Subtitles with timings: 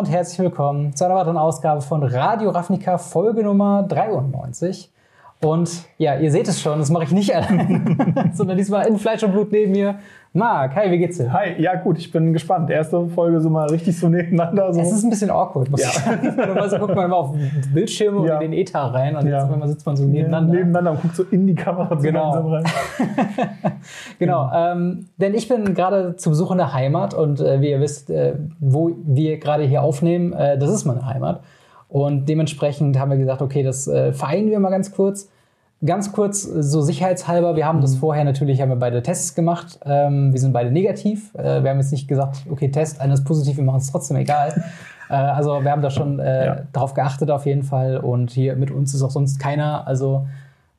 [0.00, 4.90] und herzlich willkommen zu einer weiteren Ausgabe von Radio Ravnica, Folge Nummer 93.
[5.42, 9.22] Und ja, ihr seht es schon, das mache ich nicht allein, sondern diesmal in Fleisch
[9.22, 9.94] und Blut neben mir.
[10.34, 11.32] Marc, hi, wie geht's dir?
[11.32, 12.68] Hi, ja gut, ich bin gespannt.
[12.70, 14.72] Erste Folge so mal richtig so nebeneinander.
[14.72, 14.80] So.
[14.80, 15.88] Es ist ein bisschen awkward, muss Ja.
[15.88, 16.26] ich sagen.
[16.36, 17.34] Normalerweise guckt man immer auf
[17.72, 18.36] Bildschirme Ja.
[18.36, 19.40] und in den Ether rein und Ja.
[19.42, 20.52] jetzt einmal sitzt man so nebeneinander.
[20.54, 22.32] Nebeneinander und guckt so in die Kamera Genau.
[22.42, 22.64] gemeinsam rein.
[24.18, 27.80] Genau, ähm, denn ich bin gerade zu Besuch in der Heimat und äh, wie ihr
[27.80, 31.40] wisst, äh, wo wir gerade hier aufnehmen, äh, das ist meine Heimat.
[31.88, 35.28] Und dementsprechend haben wir gesagt, okay, das äh, vereinen wir mal ganz kurz.
[35.84, 39.78] Ganz kurz, äh, so sicherheitshalber, wir haben das vorher natürlich, haben wir beide Tests gemacht.
[39.84, 41.34] Ähm, wir sind beide negativ.
[41.34, 44.16] Äh, wir haben jetzt nicht gesagt, okay, Test, einer ist positiv, wir machen es trotzdem
[44.18, 44.62] egal.
[45.10, 46.56] äh, also wir haben da schon äh, Ja.
[46.72, 47.96] darauf geachtet auf jeden Fall.
[47.98, 49.86] Und hier mit uns ist auch sonst keiner.
[49.86, 50.26] Also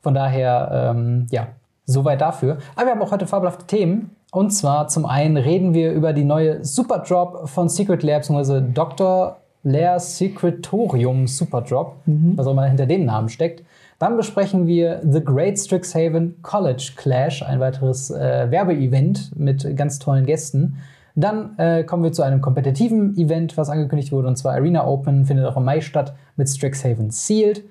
[0.02, 1.48] von daher, ähm, ja,
[1.86, 2.58] soweit dafür.
[2.76, 4.12] Aber wir haben auch heute fabelhafte Themen.
[4.32, 9.38] Und zwar zum einen reden wir über die neue Superdrop von Secret Lair, beziehungsweise Dr.
[9.64, 13.64] Lair Secretorium Superdrop, was auch immer hinter dem Namen steckt.
[14.02, 20.26] Dann besprechen wir The Great Strixhaven College Clash, ein weiteres äh, Werbeevent mit ganz tollen
[20.26, 20.78] Gästen.
[21.14, 25.26] Dann äh, kommen wir zu einem kompetitiven Event, was angekündigt wurde, und zwar Arena Open,
[25.26, 27.64] findet auch im Mai statt mit Strixhaven Sealed.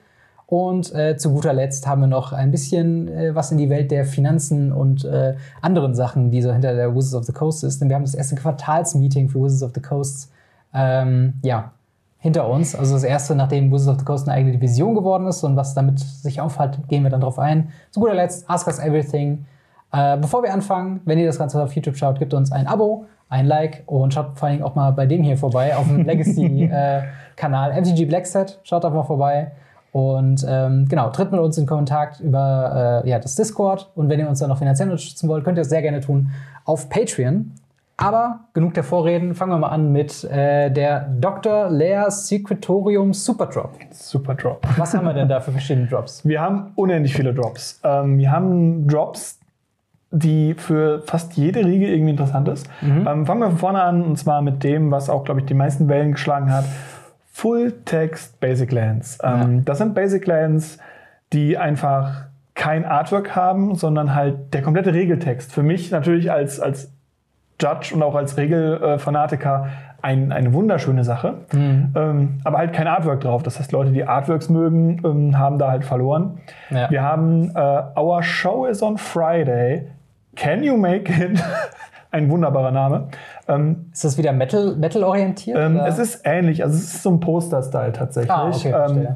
[0.47, 3.91] Und äh, zu guter Letzt haben wir noch ein bisschen äh, was in die Welt
[3.91, 7.81] der Finanzen und äh, anderen Sachen, die so hinter der Wizards of the Coast ist.
[7.81, 10.31] Denn wir haben das erste Quartalsmeeting für Wizards of the Coast
[10.73, 11.73] ähm, ja,
[12.21, 12.75] hinter uns.
[12.75, 15.75] Also das erste, nachdem Wizards of the Coast eine eigene Division geworden ist und was
[15.75, 17.71] damit sich aufhat, gehen wir dann drauf ein.
[17.91, 19.47] Zu guter Letzt, Ask Us Everything.
[19.93, 23.07] Äh, bevor wir anfangen, wenn ihr das Ganze auf YouTube schaut, gebt uns ein Abo,
[23.29, 26.05] ein Like und schaut vor allen Dingen auch mal bei dem hier vorbei auf dem
[26.07, 28.61] Legacy-Kanal MTG Blackset.
[28.63, 29.53] Schaut da mal vorbei.
[29.93, 33.91] Und ähm, genau, tritt mit uns in Kontakt über äh, ja, das Discord.
[33.97, 36.31] Und wenn ihr uns dann noch finanziell unterstützen wollt, könnt ihr das sehr gerne tun
[36.65, 37.53] auf Patreon.
[38.03, 41.69] Aber genug der Vorreden, fangen wir mal an mit äh, der Dr.
[41.69, 43.73] Lair Secretorium Superdrop.
[43.91, 44.67] Super Drop.
[44.79, 46.27] Was haben wir denn da für verschiedene Drops?
[46.27, 47.79] Wir haben unendlich viele Drops.
[47.85, 49.39] Ähm, wir haben Drops,
[50.11, 52.67] die für fast jede Riege irgendwie interessant ist.
[52.83, 55.55] Ähm, fangen wir von vorne an und zwar mit dem, was auch, glaube ich, die
[55.55, 56.65] meisten Wellen geschlagen hat.
[57.33, 59.19] Full Text Basic Lands.
[59.23, 60.79] Ähm, Das sind Basic Lands,
[61.35, 62.25] die einfach
[62.55, 65.53] kein Artwork haben, sondern halt der komplette Regeltext.
[65.53, 66.91] Für mich natürlich als, als
[67.61, 69.69] Judge und auch als Regelfanatiker
[70.03, 71.35] ein, eine wunderschöne Sache.
[71.53, 73.43] Ähm, aber halt kein Artwork drauf.
[73.43, 76.39] Das heißt, Leute, die Artworks mögen, ähm, haben da halt verloren.
[76.71, 76.91] Ja.
[76.91, 79.89] Wir haben äh, Our Show is on Friday.
[80.37, 81.43] Can you make it?
[82.11, 83.09] ein wunderbarer Name.
[83.49, 85.59] Ähm, Ist das wieder Metal, Metal orientiert?
[85.59, 88.31] ähm, es ist ähnlich, also es ist so ein Poster-Style tatsächlich.
[88.33, 89.09] ah, okay, ähm.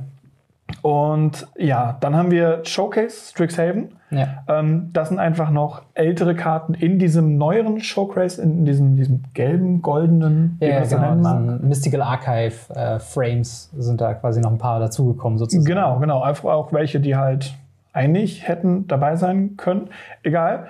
[0.84, 3.89] Und ja, dann haben wir Showcase Strixhaven.
[4.11, 4.45] Ja.
[4.49, 9.81] Ähm, das sind einfach noch ältere Karten in diesem neueren Showcase, in diesem, diesem gelben,
[9.81, 11.15] goldenen, wie Ja, man das so genau.
[11.15, 11.62] mag.
[11.62, 15.65] Mystical Archive äh, Frames sind da quasi noch ein paar dazugekommen, sozusagen.
[15.65, 16.21] Genau, genau.
[16.21, 17.55] Einfach auch welche, die halt
[17.94, 19.89] eigentlich hätten dabei sein können.
[20.23, 20.67] Egal.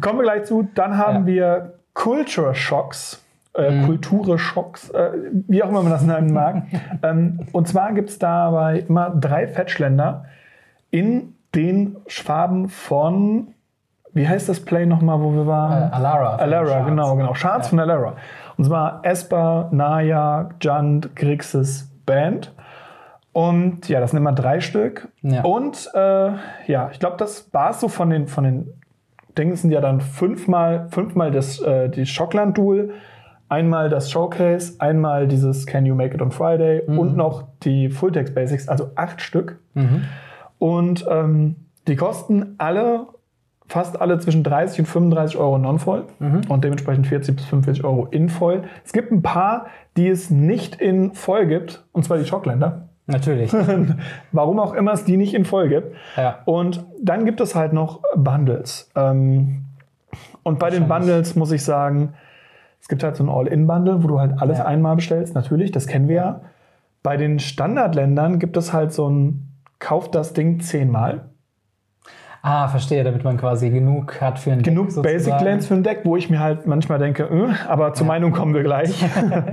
[0.00, 0.68] Kommen wir gleich zu.
[0.76, 1.26] Dann haben Ja.
[1.26, 3.24] wir Culture Shocks.
[3.58, 5.10] Äh, Kulture-Schocks, äh,
[5.48, 6.62] wie auch immer man das nennen mag.
[7.02, 10.24] ähm, und zwar gibt es dabei immer drei Fetchländer
[10.90, 13.48] in den Schwaben von,
[14.12, 15.92] wie heißt das Play nochmal, wo wir Äh, waren?
[15.92, 16.30] Alara.
[16.32, 16.86] von Alara, Shards.
[16.88, 17.34] genau, genau.
[17.34, 17.70] Shards Ja.
[17.70, 18.12] von Alara.
[18.56, 22.52] Und zwar Esper, Naya, Jund, Grixis, Band.
[23.32, 25.08] Und ja, das sind immer drei Stück.
[25.22, 25.42] Ja.
[25.42, 26.30] Und äh,
[26.66, 28.72] ja, ich glaube, das war es so von den, von den
[29.36, 32.94] Dingen sind ja dann fünfmal, fünfmal das, äh, die Schockland-Duel,
[33.48, 36.98] einmal das Showcase, einmal dieses Can You Make It on Friday Mhm.
[36.98, 39.58] und noch die Fulltext Basics, also acht Stück.
[39.74, 40.04] Mhm.
[40.58, 43.06] Und ähm, die kosten alle,
[43.66, 46.42] fast alle zwischen 30 und 35 Euro non-voll Mhm.
[46.48, 48.62] und dementsprechend 40 bis 45 Euro in voll.
[48.84, 49.66] Es gibt ein paar,
[49.96, 52.88] die es nicht in voll gibt, und zwar die Schockländer.
[53.06, 53.50] Natürlich.
[54.32, 55.94] Warum auch immer es die nicht in voll gibt.
[56.16, 56.40] Ja.
[56.44, 58.90] Und dann gibt es halt noch Bundles.
[58.94, 59.64] Ähm,
[60.42, 60.88] und bei den.
[60.88, 62.12] Bundles muss ich sagen,
[62.80, 64.64] es gibt halt so ein All-In-Bundle, wo du halt alles Ja.
[64.66, 65.34] einmal bestellst.
[65.34, 66.40] Natürlich, das kennen wir ja.
[67.02, 69.44] Bei den Standardländern gibt es halt so ein
[69.78, 71.26] Kauf das Ding zehnmal.
[72.40, 75.44] Ah, verstehe, damit man quasi genug hat für ein Genug Deck Basic sozusagen.
[75.44, 78.54] Lands für ein Deck, wo ich mir halt manchmal denke, äh, aber zur Meinung kommen
[78.54, 79.04] wir gleich.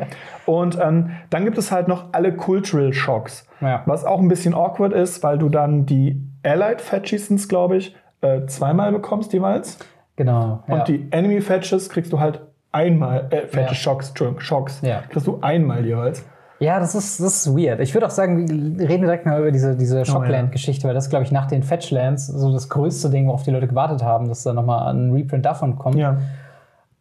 [0.45, 3.81] und ähm, dann gibt es halt noch alle Cultural Shocks, Ja.
[3.88, 7.95] was auch ein bisschen awkward ist, weil du dann die Allied Fetches, sind's, glaube ich,
[8.22, 9.80] äh, zweimal bekommst jeweils.
[10.16, 10.63] Genau.
[10.68, 10.83] Und ja.
[10.83, 12.42] die Enemy Fetches kriegst du halt
[12.75, 13.94] einmal, äh, Fetches, Ja.
[13.94, 15.01] Entschuldigung, Shocks, Ja.
[15.10, 16.24] kriegst du einmal jeweils.
[16.60, 17.80] Ja, das ist, das ist weird.
[17.81, 21.25] Ich würde auch sagen, wir reden direkt mal über diese, diese Shockland-Geschichte, weil das, glaube
[21.25, 24.54] ich, nach den Fetchlands so das größte Ding, worauf die Leute gewartet haben, dass da
[24.54, 25.95] nochmal ein Reprint davon kommt.
[25.98, 26.18] Ja.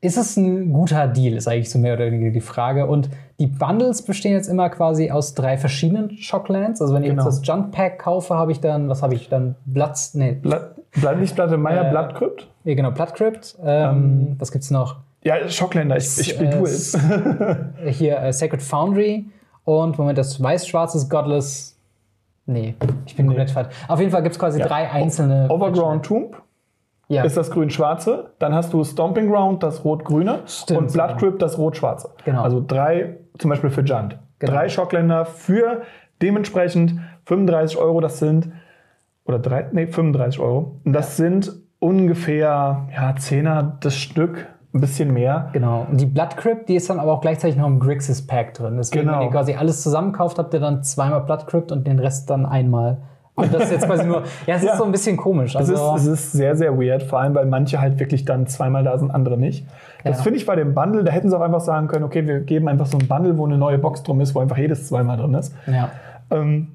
[0.01, 2.87] ist es ein guter Deal, ist eigentlich so mehr oder weniger die Frage.
[2.87, 3.09] Und
[3.41, 6.83] die Bundles bestehen jetzt immer quasi aus drei verschiedenen Shocklands.
[6.83, 7.25] Also wenn ich Genau.
[7.25, 9.55] jetzt das Jump Pack kaufe, habe ich dann, was habe ich dann?
[9.73, 12.49] Platz, nee, Blatt, Blatt, nicht Platte Meier, Äh, Blattcrypt?
[12.65, 13.57] ja, genau, Bloodcrypt.
[13.65, 14.97] Ähm, was gibt's noch?
[15.25, 16.99] Ja, Schockländer, ich, ich spiele äh, Duels.
[17.87, 19.27] Hier äh, Sacred Foundry
[19.65, 21.79] und Moment, das weiß-schwarze ist Godless.
[22.47, 22.75] Nee,
[23.07, 23.75] ich bin komplett falsch.
[23.89, 25.49] Auf jeden Fall gibt es quasi drei einzelne.
[25.49, 26.37] Overground Tomb
[27.09, 27.25] ja.
[27.25, 28.33] ist das grün-schwarze.
[28.39, 30.41] Dann hast du Stomping Ground, das rot-grüne.
[30.71, 32.11] Und Blood Crypt, das rot-schwarze.
[32.27, 32.43] Genau.
[32.43, 34.19] Also drei, zum Beispiel für Junt.
[34.39, 34.53] Genau.
[34.53, 35.83] Drei Schockländer für
[36.21, 38.01] dementsprechend 35 Euro.
[38.03, 38.51] Das sind,
[39.25, 40.81] oder drei, nee, 35 Euro.
[40.85, 45.51] Und das sind ungefähr, ja, Zehner das Stück, ein bisschen mehr.
[45.53, 45.87] Genau.
[45.91, 48.77] Und die Blood Crypt, die ist dann aber auch gleichzeitig noch im Grixis Pack drin.
[48.77, 49.19] Deswegen, Genau.
[49.21, 52.45] wenn ihr quasi alles zusammenkauft, habt ihr dann zweimal Blood Crypt und den Rest dann
[52.45, 52.99] einmal.
[53.37, 54.23] Und das ist jetzt quasi nur.
[54.47, 54.73] Ja, es Ja.
[54.73, 55.55] ist so ein bisschen komisch.
[55.57, 58.47] Es Also, ist, es ist sehr, sehr weird, vor allem, weil manche halt wirklich dann
[58.47, 59.67] zweimal da sind, andere nicht.
[60.05, 60.23] Das Ja.
[60.23, 62.69] finde ich bei dem Bundle, da hätten sie auch einfach sagen können, okay, wir geben
[62.69, 65.35] einfach so ein Bundle, wo eine neue Box drum ist, wo einfach jedes zweimal drin
[65.35, 65.55] ist.
[65.67, 65.89] ja.
[66.31, 66.74] Ähm,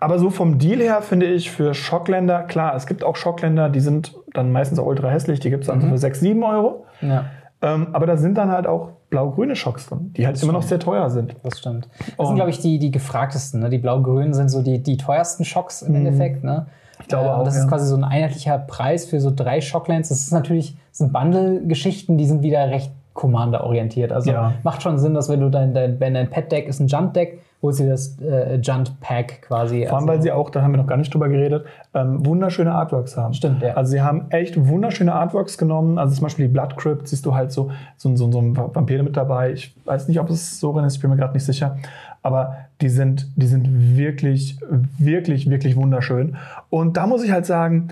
[0.00, 3.80] aber so vom Deal her finde ich für Schockländer, klar, es gibt auch Schockländer, die
[3.80, 6.84] sind dann meistens auch ultra hässlich, die gibt es dann so für 6, 7 Euro.
[7.00, 7.26] ja.
[7.62, 10.78] Ähm, aber da sind dann halt auch blau-grüne Schocks drin, die halt immer noch sehr
[10.78, 11.36] teuer sind.
[11.42, 11.88] Das stimmt.
[11.98, 13.60] Das Und- sind, glaube ich, die, die gefragtesten.
[13.60, 13.68] Ne?
[13.68, 16.42] Die blau-grünen sind so die, die teuersten Schocks im Endeffekt.
[16.42, 16.68] Ne?
[17.00, 17.08] Ich Mhm.
[17.10, 17.60] glaube und auch, Das ja.
[17.64, 20.08] ist quasi so ein einheitlicher Preis für so drei Shocklands.
[20.08, 24.10] Das ist natürlich, das sind Bundle-Geschichten, die sind wieder recht Commander-orientiert.
[24.12, 24.54] Also Ja.
[24.62, 27.84] macht schon Sinn, dass wenn du dein, dein, wenn dein Pet-Deck ist ein Junt-Deck, du
[27.84, 29.86] dir das äh, Junt-Pack quasi.
[29.86, 32.24] Vor allem, also, weil sie auch, da haben wir noch gar nicht drüber geredet, ähm,
[32.24, 33.34] wunderschöne Artworks haben.
[33.34, 33.74] Stimmt, ja.
[33.74, 35.98] Also sie haben echt wunderschöne Artworks genommen.
[35.98, 39.02] Also zum Beispiel die Blood Crypt siehst du halt so, so, so, so ein Vampir
[39.02, 39.52] mit dabei.
[39.52, 41.76] Ich weiß nicht, ob es so ist, ich bin mir gerade nicht sicher.
[42.22, 44.58] Aber die sind, die sind wirklich,
[44.98, 46.36] wirklich, wirklich wunderschön.
[46.70, 47.88] Und da muss ich halt sagen,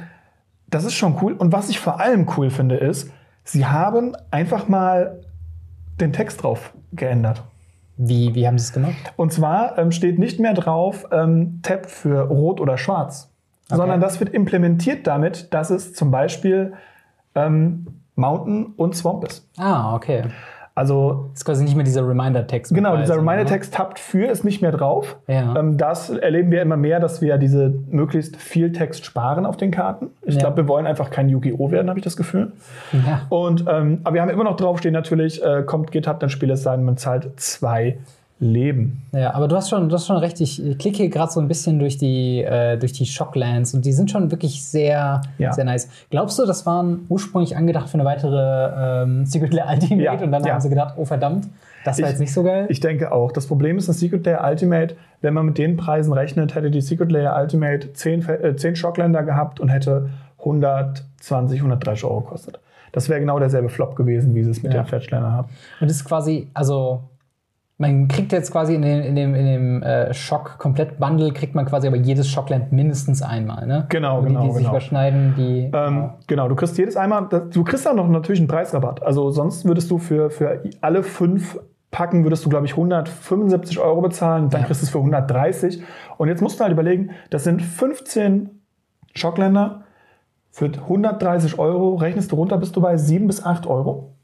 [0.70, 1.32] das ist schon cool.
[1.32, 3.10] Und was ich vor allem cool finde, ist,
[3.44, 5.18] sie haben einfach mal
[6.00, 7.42] den Text drauf geändert.
[7.98, 8.96] Wie, wie haben sie es gemacht?
[9.16, 13.30] Und zwar ähm, steht nicht mehr drauf ähm, Tab für Rot oder Schwarz,
[13.68, 16.72] sondern das wird implementiert damit, dass es zum Beispiel
[17.34, 19.48] ähm, Mountain und Swamp ist.
[19.58, 20.24] Ah, okay.
[20.78, 22.72] Also ist quasi nicht mehr dieser Reminder-Text.
[22.72, 23.20] genau, dieser ne?
[23.22, 25.16] Reminder-Text Tab für ist nicht mehr drauf.
[25.26, 25.56] Ja.
[25.56, 29.72] Ähm, das erleben wir immer mehr, dass wir diese möglichst viel Text sparen auf den
[29.72, 30.10] Karten.
[30.22, 30.40] Ich Ja.
[30.42, 31.72] glaube, wir wollen einfach kein Yu-Gi-Oh!
[31.72, 32.52] werden, habe ich das Gefühl.
[32.92, 33.22] Ja.
[33.28, 36.62] Und, ähm, aber wir haben immer noch draufstehen natürlich, äh, kommt GitHub, dann Spiel es
[36.62, 37.98] sein, man zahlt zwei
[38.40, 39.02] Leben.
[39.12, 40.40] Ja, aber du hast schon, du hast schon recht.
[40.40, 43.92] Ich klicke hier gerade so ein bisschen durch die, äh, durch die Shocklands und die
[43.92, 45.52] sind schon wirklich sehr, Ja.
[45.52, 45.88] sehr nice.
[46.10, 50.30] Glaubst du, das waren ursprünglich angedacht für eine weitere ähm, Secret Lair Ultimate Ja, und
[50.30, 50.52] dann ja.
[50.54, 51.48] haben sie gedacht, oh verdammt,
[51.84, 52.66] das war jetzt nicht so geil?
[52.68, 53.32] Ich denke auch.
[53.32, 56.80] Das Problem ist, das Secret Layer Ultimate, wenn man mit den Preisen rechnet, hätte die
[56.80, 62.60] Secret Layer Ultimate 10, Fe- äh, 10 Schockländer gehabt und hätte 120, 130 Euro gekostet.
[62.92, 64.82] Das wäre genau derselbe Flop gewesen, wie sie es mit Ja.
[64.82, 65.48] den Fetchländern haben.
[65.80, 67.00] und es ist quasi, also
[67.80, 71.86] man kriegt jetzt quasi in dem, in dem, in dem äh, Schock-Komplett-Bundle, kriegt man quasi
[71.86, 73.66] aber jedes Schockland mindestens einmal.
[73.68, 73.86] Ne?
[73.88, 74.70] Genau, die, genau, die sich genau.
[74.70, 75.70] überschneiden, die.
[75.72, 79.02] Ähm, genau, du kriegst jedes einmal, du kriegst auch noch natürlich einen Preisrabatt.
[79.04, 81.60] Also sonst würdest du für, für alle fünf
[81.92, 84.66] Packen, würdest du, glaube ich, 175 Euro bezahlen, dann Ja.
[84.66, 85.82] kriegst du es für 130.
[86.18, 88.50] Und jetzt musst du halt überlegen, das sind 15
[89.14, 89.84] Schockländer
[90.50, 94.14] für 130 Euro, rechnest du runter, bist du bei 7 bis 8 Euro.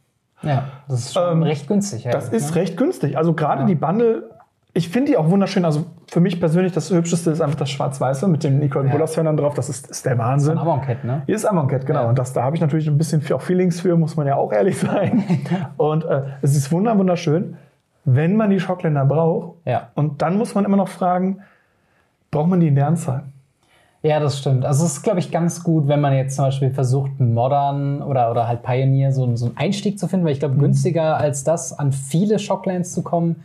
[0.47, 2.05] Ja, das ist schon ähm, recht günstig.
[2.11, 2.57] Das eigentlich, ist ne?
[2.61, 3.17] recht günstig.
[3.19, 3.67] Also gerade Ja.
[3.67, 4.31] die Bundle,
[4.73, 5.65] ich finde die auch wunderschön.
[5.65, 8.93] Also für mich persönlich das Hübscheste ist einfach das Schwarz-Weiße mit den Nicole Ja.
[8.93, 9.55] Bullas-Hörnern drauf.
[9.55, 10.53] Das ist, ist der Wahnsinn.
[10.53, 11.23] Ein Avon-Cat, ne?
[11.27, 12.03] Hier ist Amonkhet, genau.
[12.03, 12.09] Ja.
[12.09, 14.53] Und das, da habe ich natürlich ein bisschen auch Feelings für, muss man ja auch
[14.53, 15.23] ehrlich sein.
[15.77, 17.57] Und äh, es ist wunder- wunderschön,
[18.05, 19.59] wenn man die Schockländer braucht.
[19.65, 19.89] Ja.
[19.95, 21.39] Und dann muss man immer noch fragen,
[22.31, 23.23] braucht man die in der Anzahl?
[24.05, 24.67] Ja, das stimmt.
[24.67, 28.31] Also es ist, glaube ich, ganz gut, wenn man jetzt zum Beispiel versucht, Modern oder,
[28.31, 30.41] oder halt Pioneer so, einen- so einen Einstieg zu finden, weil ich Mhm.
[30.41, 33.37] glaube, günstiger als das an viele Shocklands zu kommen,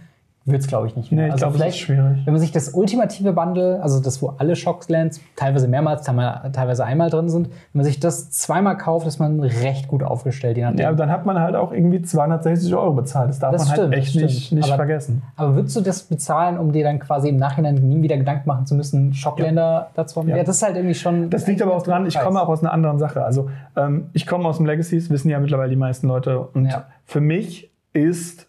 [0.52, 1.22] wird es, glaube ich, nicht mehr.
[1.22, 2.20] Nee, ich also glaube, vielleicht, schwierig.
[2.26, 7.10] wenn man sich das ultimative Bundle, also das, wo alle Shocklands teilweise mehrmals, teilweise einmal
[7.10, 10.80] drin sind, wenn man sich das zweimal kauft, ist man recht gut aufgestellt, je nachdem.
[10.80, 13.30] Ja, dann hat man halt auch irgendwie 260 Euro bezahlt.
[13.30, 15.22] Das darf Das man stimmt, halt echt nicht, nicht Aber- vergessen.
[15.36, 18.66] Aber würdest du das bezahlen, um dir dann quasi im Nachhinein nie wieder Gedanken machen
[18.66, 20.30] zu müssen, Shockländer dazu haben?
[20.30, 20.38] Ja.
[20.38, 20.44] Ja.
[20.44, 21.30] das ist halt irgendwie schon.
[21.30, 23.24] Das liegt aber auch dran, ich komme auch aus einer anderen Sache.
[23.24, 26.40] Also ähm, ich komme aus dem Legacies, wissen ja mittlerweile die meisten Leute.
[26.40, 26.86] Und Ja.
[27.06, 28.48] für mich ist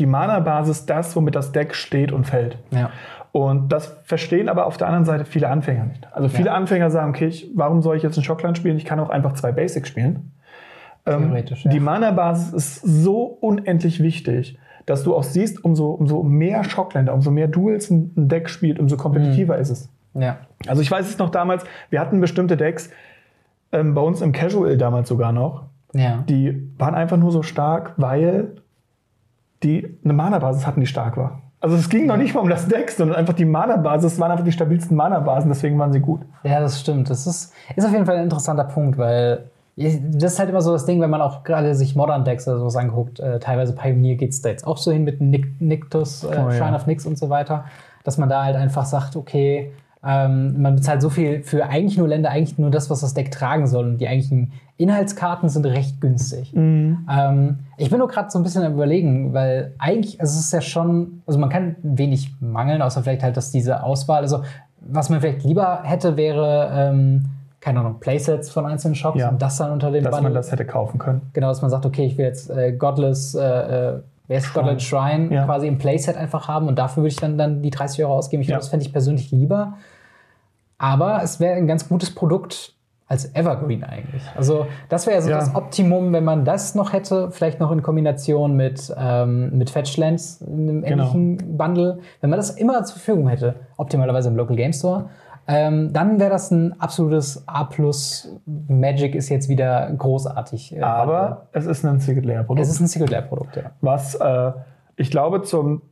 [0.00, 2.58] die Mana-Basis das, womit das Deck steht und fällt.
[2.70, 2.90] Ja.
[3.32, 6.08] Und das verstehen aber auf der anderen Seite viele Anfänger nicht.
[6.12, 6.54] Also viele Ja.
[6.54, 8.76] Anfänger sagen, okay, ich, warum soll ich jetzt ein Schockland spielen?
[8.76, 10.32] Ich kann auch einfach zwei Basics spielen.
[11.06, 11.70] Ähm, ja.
[11.70, 17.30] Die Mana-Basis ist so unendlich wichtig, dass du auch siehst, umso, umso mehr Schockländer, umso
[17.30, 19.60] mehr Duels ein ein Deck spielt, umso kompetitiver Mhm.
[19.62, 19.88] ist es.
[20.14, 20.38] Ja.
[20.66, 22.90] Also ich weiß es noch damals, wir hatten bestimmte Decks,
[23.72, 26.24] ähm, bei uns im Casual damals sogar noch, Ja.
[26.28, 28.56] Die waren einfach nur so stark, weil
[29.62, 31.42] die eine Mana-Basis hatten, die stark war.
[31.60, 34.44] Also es ging noch nicht mal um das Deck, sondern einfach die Mana-Basis waren einfach
[34.44, 36.22] die stabilsten Mana-Basen, deswegen waren sie gut.
[36.42, 37.10] Ja, das stimmt.
[37.10, 40.72] Das ist, ist auf jeden Fall ein interessanter Punkt, weil das ist halt immer so
[40.72, 44.16] das Ding, wenn man auch gerade sich Modern Decks oder sowas anguckt, äh, teilweise Pioneer
[44.16, 46.52] geht es da jetzt auch so hin mit Nick, Nictus, äh, Oh, ja.
[46.52, 47.64] Shrine of Nix und so weiter,
[48.04, 49.72] dass man da halt einfach sagt, okay,
[50.04, 53.30] ähm, man bezahlt so viel für eigentlich nur Länder, eigentlich nur das, was das Deck
[53.30, 53.84] tragen soll.
[53.86, 56.54] Und die eigentlichen Inhaltskarten sind recht günstig.
[56.56, 60.52] Ähm, ich bin nur gerade so ein bisschen am überlegen, weil eigentlich, also es ist
[60.52, 64.42] ja schon, also man kann wenig mangeln, außer vielleicht halt, dass diese Auswahl, also
[64.80, 67.26] was man vielleicht lieber hätte, wäre, ähm,
[67.60, 69.28] keine Ahnung, Playsets von einzelnen Shops Ja.
[69.28, 70.30] und das dann unter dem Dass Bundle.
[70.30, 71.20] man das hätte kaufen können.
[71.34, 74.64] Genau, dass man sagt, okay, ich will jetzt äh, Godless, äh, äh, wer ist Shrine.
[74.64, 75.44] Godless Shrine Ja.
[75.44, 78.40] quasi im Playset einfach haben und dafür würde ich dann, dann die 30 Euro ausgeben.
[78.40, 78.52] Ich Ja.
[78.52, 79.74] glaube, das fände ich persönlich lieber.
[80.80, 82.74] Aber es wäre ein ganz gutes Produkt
[83.06, 84.22] als Evergreen eigentlich.
[84.36, 85.38] Also das wäre so Ja.
[85.38, 90.42] das Optimum, wenn man das noch hätte, vielleicht noch in Kombination mit, ähm, mit Fetchlands,
[90.42, 91.12] einem Genau.
[91.12, 91.98] ähnlichen Bundle.
[92.20, 95.10] Wenn man das immer zur Verfügung hätte, optimalerweise im Local Game Store,
[95.48, 97.68] ähm, dann wäre das ein absolutes A+.
[98.46, 100.70] Magic ist jetzt wieder großartig.
[100.72, 100.86] äh, Bundle.
[100.88, 102.64] Aber es ist ein Single-Layer-Produkt.
[102.64, 103.62] Es ist ein Single-Player-Produkt, ja.
[103.80, 104.52] was äh,
[104.96, 105.82] ich glaube zum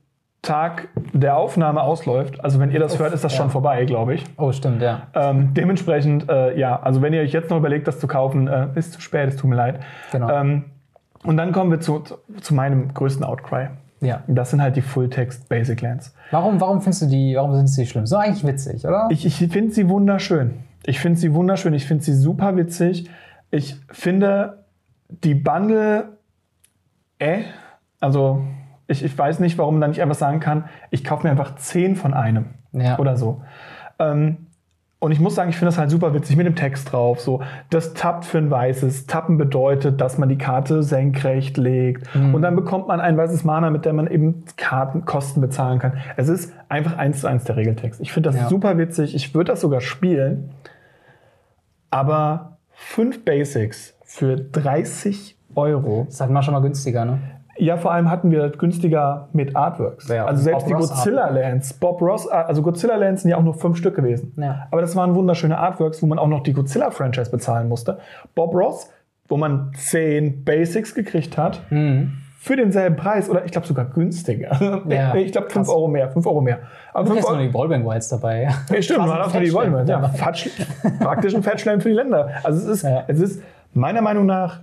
[0.43, 2.43] Tag der Aufnahme ausläuft.
[2.45, 3.39] Also wenn ihr das hört, ist das ja.
[3.39, 4.25] schon vorbei, glaube ich.
[4.37, 5.09] Oh, stimmt, ja.
[5.15, 8.69] Ähm, dementsprechend, äh, ja, also wenn ihr euch jetzt noch überlegt, das zu kaufen, äh,
[8.77, 9.81] ist zu spät, es tut mir leid.
[10.13, 10.31] Genau.
[10.31, 10.65] Ähm,
[11.25, 13.69] und dann kommen wir zu, zu, zu meinem größten Outcry.
[14.01, 14.23] ja.
[14.29, 16.15] Das sind halt die Full-Text Basic Lands.
[16.31, 18.07] Warum, warum findest du die, warum sind sie schlimm?
[18.07, 19.09] So eigentlich witzig, oder?
[19.11, 20.61] Ich, ich finde sie wunderschön.
[20.85, 21.75] Ich finde sie wunderschön.
[21.75, 23.11] Ich finde sie super witzig.
[23.51, 24.65] Ich finde
[25.09, 26.11] die Bundle,
[27.19, 27.41] äh,
[27.99, 28.43] also
[28.89, 31.55] ich, ich weiß nicht, warum man da nicht einfach sagen kann, ich kaufe mir einfach
[31.55, 32.99] 10 von einem Ja.
[32.99, 33.43] oder so.
[34.01, 34.39] Ähm,
[35.01, 37.21] und ich muss sagen, ich finde das halt super witzig mit dem Text drauf.
[37.21, 37.41] So,
[37.71, 39.07] das tappt für ein weißes.
[39.07, 42.13] Tappen bedeutet, dass man die Karte senkrecht legt.
[42.17, 45.93] Und dann bekommt man ein weißes Mana, mit dem man eben Kartenkosten bezahlen kann.
[46.17, 48.01] Es ist einfach eins zu eins der Regeltext.
[48.01, 48.49] Ich finde das Ja.
[48.49, 49.15] super witzig.
[49.15, 50.51] Ich würde das sogar spielen.
[51.91, 56.07] Aber fünf Basics für 30 Euro.
[56.09, 57.19] Das hatten wir schon mal günstiger, ne?
[57.59, 60.09] Ja, vor allem hatten wir das günstiger mit Artworks.
[60.09, 61.43] Ja, also selbst Bob die Ross Godzilla Artwork.
[61.43, 64.33] Lands, Bob Ross, also Godzilla Lands sind ja auch nur fünf Stück gewesen.
[64.37, 64.69] Ja.
[64.71, 67.99] Aber das waren wunderschöne Artworks, wo man auch noch die Godzilla Franchise bezahlen musste.
[68.35, 68.91] Bob Ross,
[69.29, 71.61] wo man zehn Basics gekriegt hat,
[72.41, 74.83] für denselben Preis oder ich glaube sogar günstiger.
[74.85, 74.91] Mhm.
[74.91, 75.69] Ja, ich glaube fünf.
[75.69, 76.61] Euro mehr, fünf Euro mehr.
[76.93, 78.49] Aber Du fünf hast noch Euro, die Ballbang Wilds dabei.
[78.71, 79.85] ja, stimmt, man hat auch noch die Volume.
[79.87, 79.99] Ja,
[81.01, 82.31] praktisch ein Fetchland für die Länder.
[82.45, 83.43] Also es ist, es ist
[83.75, 84.61] meiner Meinung nach,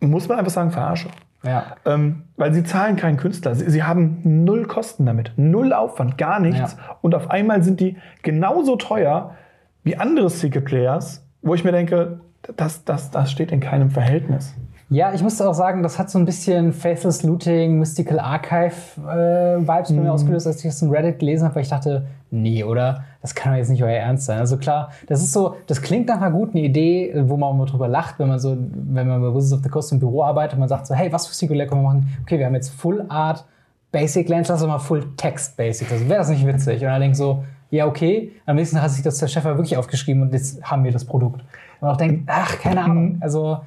[0.00, 1.08] muss man einfach sagen, Verarsche.
[1.42, 1.76] Ja.
[1.84, 3.54] Ähm, weil sie zahlen keinen Künstler.
[3.54, 6.76] Sie, sie haben null Kosten damit, null Aufwand, gar nichts.
[6.78, 6.96] Ja.
[7.00, 9.34] Und auf einmal sind die genauso teuer
[9.82, 12.20] wie andere Secret Players, wo ich mir denke,
[12.56, 14.54] das, das, das steht in keinem Verhältnis.
[14.92, 19.66] Ja, ich musste auch sagen, das hat so ein bisschen Faithless Looting, Mystical Archive äh,
[19.66, 22.62] Vibes bei mir ausgelöst, als ich das in Reddit gelesen habe, weil ich dachte, nee,
[22.62, 23.02] oder?
[23.22, 24.38] Das kann doch jetzt nicht euer Ernst sein.
[24.38, 27.88] Also klar, das ist so, das klingt nach einer guten Idee, wo man mal drüber
[27.88, 30.60] lacht, wenn man so, wenn man bei Wizards of the Coast im Büro arbeitet und
[30.60, 32.08] man sagt so, hey, was für Singular können wir machen?
[32.20, 33.46] Okay, wir haben jetzt Full Art
[33.92, 35.90] Basic Lands, lass uns mal Full Text Basic.
[35.90, 36.82] Also wäre das nicht witzig?
[36.82, 38.32] Und dann denkt so, ja, okay.
[38.44, 41.06] Am nächsten Tag hat sich das der Chef wirklich aufgeschrieben und jetzt haben wir das
[41.06, 41.42] Produkt.
[41.80, 43.16] Und auch denkt, ach, keine Ahnung.
[43.20, 43.60] Also,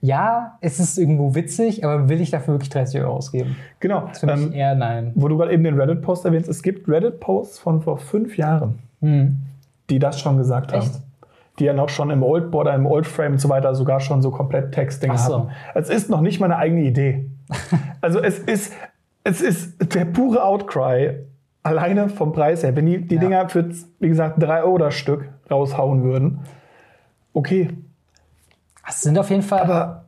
[0.00, 3.56] ja, es ist irgendwo witzig, aber will ich dafür wirklich 30 Euro ausgeben?
[3.80, 4.06] Genau.
[4.08, 5.12] Das für mich Ähm, eher nein.
[5.14, 8.78] wo du gerade eben den Reddit-Post erwähnst, es gibt Reddit-Posts von vor fünf Jahren,
[9.90, 10.82] die das schon gesagt haben.
[10.82, 10.88] Hm.
[10.90, 11.02] Echt?
[11.58, 14.20] Die ja noch schon im Old Border, im Old Frame und so weiter sogar schon
[14.20, 15.38] so komplett Textdinge Ach so.
[15.38, 15.48] hatten.
[15.74, 17.30] Es ist noch nicht mal eine eigene Idee.
[18.02, 18.72] also es ist,
[19.24, 21.14] es ist der pure Outcry,
[21.62, 22.76] alleine vom Preis her.
[22.76, 23.20] Wenn die, die Ja.
[23.22, 26.40] Dinger für, wie gesagt, drei Euro das Stück raushauen würden,
[27.32, 27.70] okay.
[28.88, 30.04] Es sind auf jeden Fall, Aber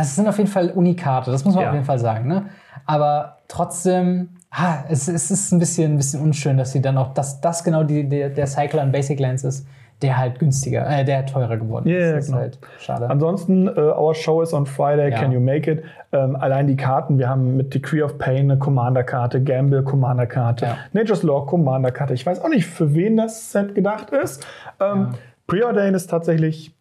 [0.00, 1.68] es sind auf jeden Fall Unikate, das muss man Ja.
[1.70, 2.28] auf jeden Fall sagen.
[2.28, 2.46] Ne?
[2.86, 7.14] Aber trotzdem, ah, es, es ist ein bisschen, ein bisschen unschön, dass sie dann auch,
[7.14, 9.66] dass das genau die, der, der Cycle an Basic Lands ist,
[10.02, 12.02] der halt günstiger, äh, der teurer geworden Ja, ist.
[12.04, 12.38] ja, das ist genau.
[12.40, 13.08] halt schade.
[13.08, 15.18] Ansonsten, äh, Our Show is on Friday, Ja.
[15.18, 15.82] Can You Make It?
[16.12, 20.76] Ähm, allein die Karten, wir haben mit Decree of Pain eine Commander-Karte, Gamble Commander-Karte, Ja.
[20.92, 22.12] Nature's Law Commander-Karte.
[22.14, 24.44] Ich weiß auch nicht, für wen das Set gedacht ist.
[24.80, 25.10] Ähm,
[25.46, 26.74] Preordain ist tatsächlich,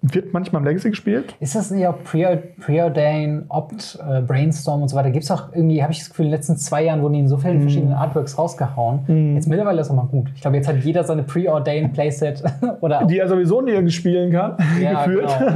[0.00, 1.34] wird manchmal im Legacy gespielt.
[1.40, 5.10] Ist das nicht auch Preor- Preordain, Opt, äh, Brainstorm und so weiter?
[5.10, 7.20] Gibt es auch irgendwie, habe ich das Gefühl, in den letzten zwei Jahren wurden die
[7.20, 9.34] in so vielen verschiedenen Artworks rausgehauen.
[9.34, 10.28] Jetzt mittlerweile ist es auch mal gut.
[10.34, 12.42] Ich glaube, jetzt hat jeder seine Preordain Playset
[12.80, 15.26] oder Die er sowieso nirgends spielen kann, Ja, gefühlt.
[15.38, 15.54] genau.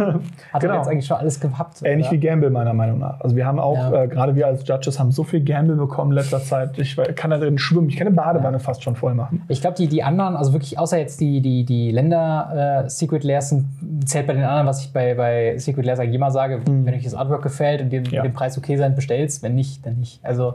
[0.53, 0.73] hat Genau.
[0.75, 1.81] er jetzt eigentlich schon alles gehabt.
[1.85, 2.17] Ähnlich oder?
[2.17, 3.21] wie Gamble, meiner Meinung nach.
[3.21, 4.03] Also wir haben auch, Ja.
[4.05, 6.79] äh, gerade wir als Judges haben so viel Gamble bekommen in letzter Zeit.
[6.79, 7.89] Ich kann da drin schwimmen.
[7.89, 9.43] Ich kann eine Badewanne fast schon voll machen.
[9.49, 13.23] Ich glaube, die, die anderen, also wirklich außer jetzt die, die, die Länder äh, Secret
[13.25, 13.67] Layers, sind,
[14.05, 16.87] zählt bei bei den anderen, was ich bei, bei Secret Lair immer sage, Mhm.
[16.87, 18.23] wenn euch das Artwork gefällt und ihr Ja.
[18.23, 19.43] den Preis okay seid, bestellt's.
[19.43, 20.25] Wenn nicht, dann nicht.
[20.25, 20.55] Also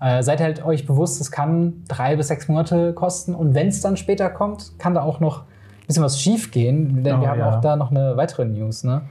[0.00, 3.80] äh, seid halt euch bewusst, es kann drei bis sechs Monate kosten und wenn es
[3.80, 7.28] dann später kommt, kann da auch noch ein bisschen was schief gehen, denn Oh, wir
[7.30, 7.56] haben ja.
[7.56, 8.84] auch da noch eine weitere News.
[8.84, 9.02] Ne?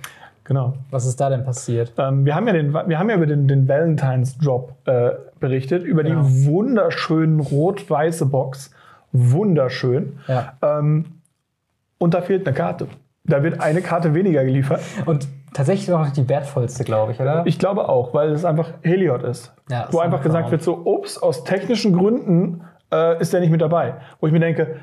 [0.44, 0.74] Genau.
[0.92, 1.92] Was ist da denn passiert?
[1.98, 5.84] Ähm, wir, haben ja den, wir haben ja über den, den Valentine's Drop äh, berichtet,
[5.84, 6.22] über Genau.
[6.22, 8.70] die wunderschönen rot-weiße Box.
[9.12, 10.20] Wunderschön.
[10.28, 10.54] Ja.
[10.62, 11.06] Ähm,
[11.98, 12.88] und da fehlt eine Karte.
[13.28, 14.82] Da wird eine Karte weniger geliefert.
[15.06, 17.44] Und tatsächlich auch noch die wertvollste, glaube ich, oder?
[17.46, 19.54] Ich glaube auch, weil es einfach Heliod ist.
[19.70, 20.24] Ja, wo einfach Sunflower.
[20.24, 23.96] gesagt wird, so, ups, aus technischen Gründen äh, ist der nicht mit dabei.
[24.20, 24.78] Wo ich mir denke,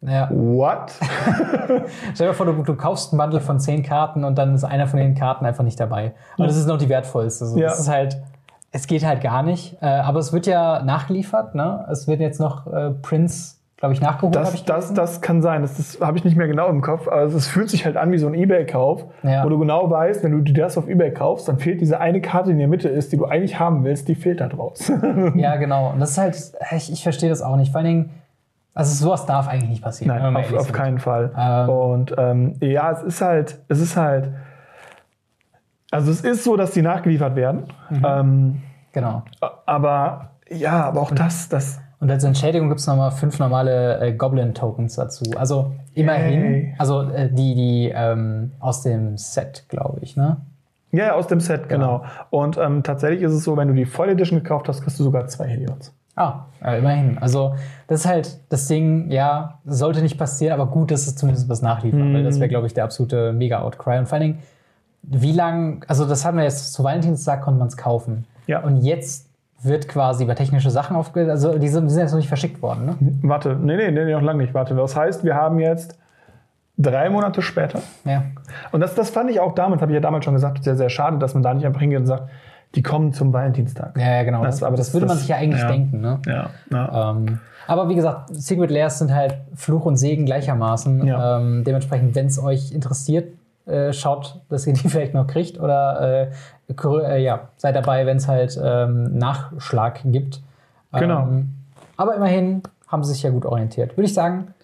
[0.00, 0.28] ja.
[0.30, 0.92] what?
[2.14, 4.86] Stell dir vor, du, du kaufst ein Bundle von zehn Karten und dann ist einer
[4.86, 6.14] von den Karten einfach nicht dabei.
[6.36, 7.46] Und das ist noch die wertvollste.
[7.46, 7.68] So, Ja.
[7.68, 8.18] Das ist halt,
[8.70, 9.76] es geht halt gar nicht.
[9.80, 11.86] Äh, aber es wird ja nachgeliefert, ne?
[11.90, 14.34] Es wird jetzt noch äh, Prince, glaube ich, nachgeholt.
[14.34, 15.62] Das, das, das kann sein.
[15.62, 17.06] Das, das habe ich nicht mehr genau im Kopf.
[17.06, 19.44] Aber es fühlt sich halt an wie so ein Ebay-Kauf, Ja.
[19.44, 22.20] wo du genau weißt, wenn du dir das auf Ebay kaufst, dann fehlt diese eine
[22.20, 24.90] Karte, die in der Mitte ist, die du eigentlich haben willst, die fehlt da draus.
[25.36, 25.90] Ja, genau.
[25.92, 27.70] Und das ist halt, ich, ich verstehe das auch nicht.
[27.70, 28.10] Vor allen Dingen,
[28.74, 30.16] also sowas darf eigentlich nicht passieren.
[30.20, 31.32] Nein, auf, auf keinen Fall.
[31.38, 31.68] Ähm.
[31.68, 34.30] Und ähm, ja, es ist halt, es ist halt,
[35.92, 37.64] also es ist so, dass die nachgeliefert werden.
[37.90, 38.04] Mhm.
[38.06, 39.22] Ähm, Genau.
[39.66, 44.12] aber ja, aber auch das, das, Und als Entschädigung gibt es nochmal fünf normale äh,
[44.12, 45.24] Goblin-Tokens dazu.
[45.36, 46.74] Also immerhin, Yay.
[46.78, 50.36] also äh, die, die ähm, aus dem Set, glaube ich, ne?
[50.92, 51.98] ja, ja, aus dem Set, Genau.
[51.98, 52.10] genau.
[52.30, 55.04] Und ähm, tatsächlich ist es so, wenn du die Voll Edition gekauft hast, kriegst du
[55.04, 55.92] sogar zwei Heliots.
[56.14, 57.18] Ah, äh, immerhin.
[57.18, 57.54] Also,
[57.86, 61.62] das ist halt das Ding, ja, sollte nicht passieren, aber gut, dass es zumindest was
[61.62, 63.98] nachliefert, weil das wäre, glaube ich, der absolute Mega-Outcry.
[63.98, 64.38] Und vor allen Dingen,
[65.02, 68.24] wie lang, also das hatten wir jetzt zu Valentinstag, konnte man es kaufen.
[68.48, 68.60] Ja.
[68.64, 69.27] Und jetzt
[69.62, 71.28] wird quasi über technische Sachen aufge...
[71.30, 72.96] Also, die sind, sind jetzt noch nicht verschickt worden, ne?
[73.22, 74.54] Warte, nee, nee, nee, noch lange nicht.
[74.54, 75.98] Warte, das heißt, wir haben jetzt
[76.76, 77.80] drei Monate später.
[78.04, 78.22] Ja.
[78.70, 80.90] Und das, das fand ich auch damals, habe ich ja damals schon gesagt, sehr, sehr
[80.90, 82.28] schade, dass man da nicht einfach hingeht und sagt,
[82.74, 83.96] die kommen zum Valentinstag.
[83.98, 84.44] Ja, ja, genau.
[84.44, 85.68] Das- aber das, das- würde man das- sich ja eigentlich ja.
[85.68, 86.20] denken, ne?
[86.26, 87.10] Ja, ja.
[87.10, 91.04] Ähm, aber wie gesagt, Secret Lairs sind halt Fluch und Segen gleichermaßen.
[91.06, 91.38] Ja.
[91.38, 93.32] Ähm, dementsprechend, wenn es euch interessiert,
[93.68, 96.30] äh, schaut, dass ihr die vielleicht noch kriegt oder
[96.70, 100.40] äh, äh, ja, seid dabei, wenn es halt ähm, Nachschlag gibt.
[100.92, 101.22] Genau.
[101.22, 101.50] Ähm,
[101.96, 103.96] aber immerhin haben sie sich ja gut orientiert.
[103.96, 104.54] Würde ich sagen,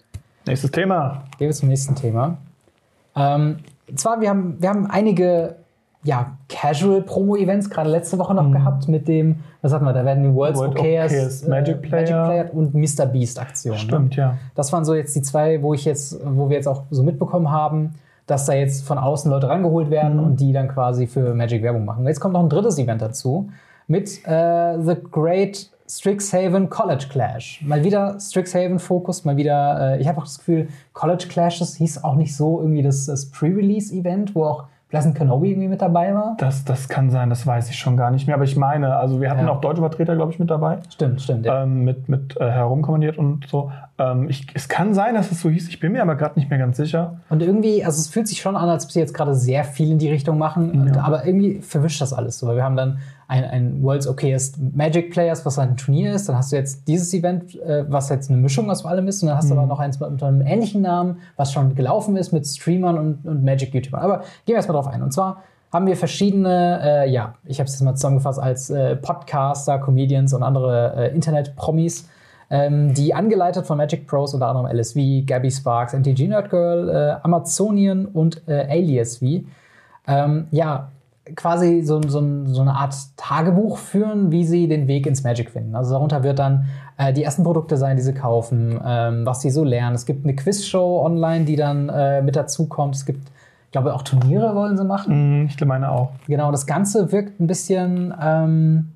[0.47, 1.23] Nächstes Thema.
[1.37, 2.37] gehen wir zum nächsten Thema.
[3.15, 3.57] Ähm,
[3.95, 5.55] zwar, wir haben, wir haben einige
[6.03, 10.33] ja, Casual-Promo-Events gerade letzte Woche noch gehabt mit dem, was hatten wir, da werden die
[10.35, 10.65] World's Mhm.
[10.65, 12.49] World Okayers, Okayers, Magic Player.
[12.53, 13.07] und Mr.
[13.07, 13.79] Beast Aktionen.
[13.79, 14.37] Stimmt, ja.
[14.53, 17.49] Das waren so jetzt die zwei, wo ich jetzt, wo wir jetzt auch so mitbekommen
[17.49, 17.95] haben,
[18.27, 21.85] dass da jetzt von außen Leute rangeholt werden und die dann quasi für Magic Werbung
[21.85, 22.05] machen.
[22.07, 23.49] Jetzt kommt noch ein drittes Event dazu
[23.87, 27.63] mit äh, The Great Strixhaven College Clash.
[27.63, 32.03] Mal wieder Strixhaven Fokus, mal wieder, äh, ich habe auch das Gefühl, College Clashes hieß
[32.03, 36.35] auch nicht so irgendwie das, das Pre-Release-Event, wo auch Pleasant Kenobi irgendwie mit dabei war.
[36.39, 38.35] Das, das kann sein, das weiß ich schon gar nicht mehr.
[38.35, 39.51] Aber ich meine, also wir hatten Ja.
[39.51, 40.77] auch deutsche Vertreter, glaube ich, mit dabei.
[40.89, 41.45] Stimmt, stimmt.
[41.45, 41.63] Ja.
[41.63, 43.71] Ähm, mit mit äh, herumkommandiert und so.
[43.97, 45.69] Ähm, ich, es kann sein, dass es so hieß.
[45.69, 47.21] Ich bin mir aber gerade nicht mehr ganz sicher.
[47.29, 49.91] Und irgendwie, also es fühlt sich schon an, als ob sie jetzt gerade sehr viel
[49.91, 52.47] in die Richtung machen, und, aber irgendwie verwischt das alles so.
[52.47, 56.27] Weil wir haben dann ein, ein World's Okayest Magic Players, was ein Turnier ist.
[56.27, 59.23] Dann hast du jetzt dieses Event, äh, was jetzt eine Mischung aus allem ist.
[59.23, 62.33] Und dann hast du aber noch eins unter einem ähnlichen Namen, was schon gelaufen ist
[62.33, 64.01] mit Streamern und, und Magic-YouTubern.
[64.01, 65.01] Aber gehen wir erstmal drauf ein.
[65.01, 68.95] Und zwar haben wir verschiedene, äh, ja, ich habe es jetzt mal zusammengefasst als äh,
[68.95, 72.07] Podcaster, Comedians und andere äh, Internet-Promis,
[72.49, 77.15] ähm, die angeleitet von Magic Pros, unter anderem LSV, Gabby Sparks, MTG Nerd Girl, äh,
[77.23, 79.43] Amazonian und äh, AliasV,
[80.07, 80.89] ähm, ja,
[81.35, 85.75] quasi so, so, so eine Art Tagebuch führen, wie sie den Weg ins Magic finden.
[85.75, 86.65] Also darunter wird dann
[86.97, 89.95] äh, die ersten Produkte sein, die sie kaufen, ähm, was sie so lernen.
[89.95, 92.95] Es gibt eine Quizshow online, die dann äh, mit dazukommt.
[92.95, 93.27] Es gibt,
[93.65, 95.41] ich glaube, auch Turniere wollen sie machen.
[95.41, 96.11] Mhm, ich meine auch.
[96.27, 98.91] Genau, das Ganze wirkt ein bisschen ähm,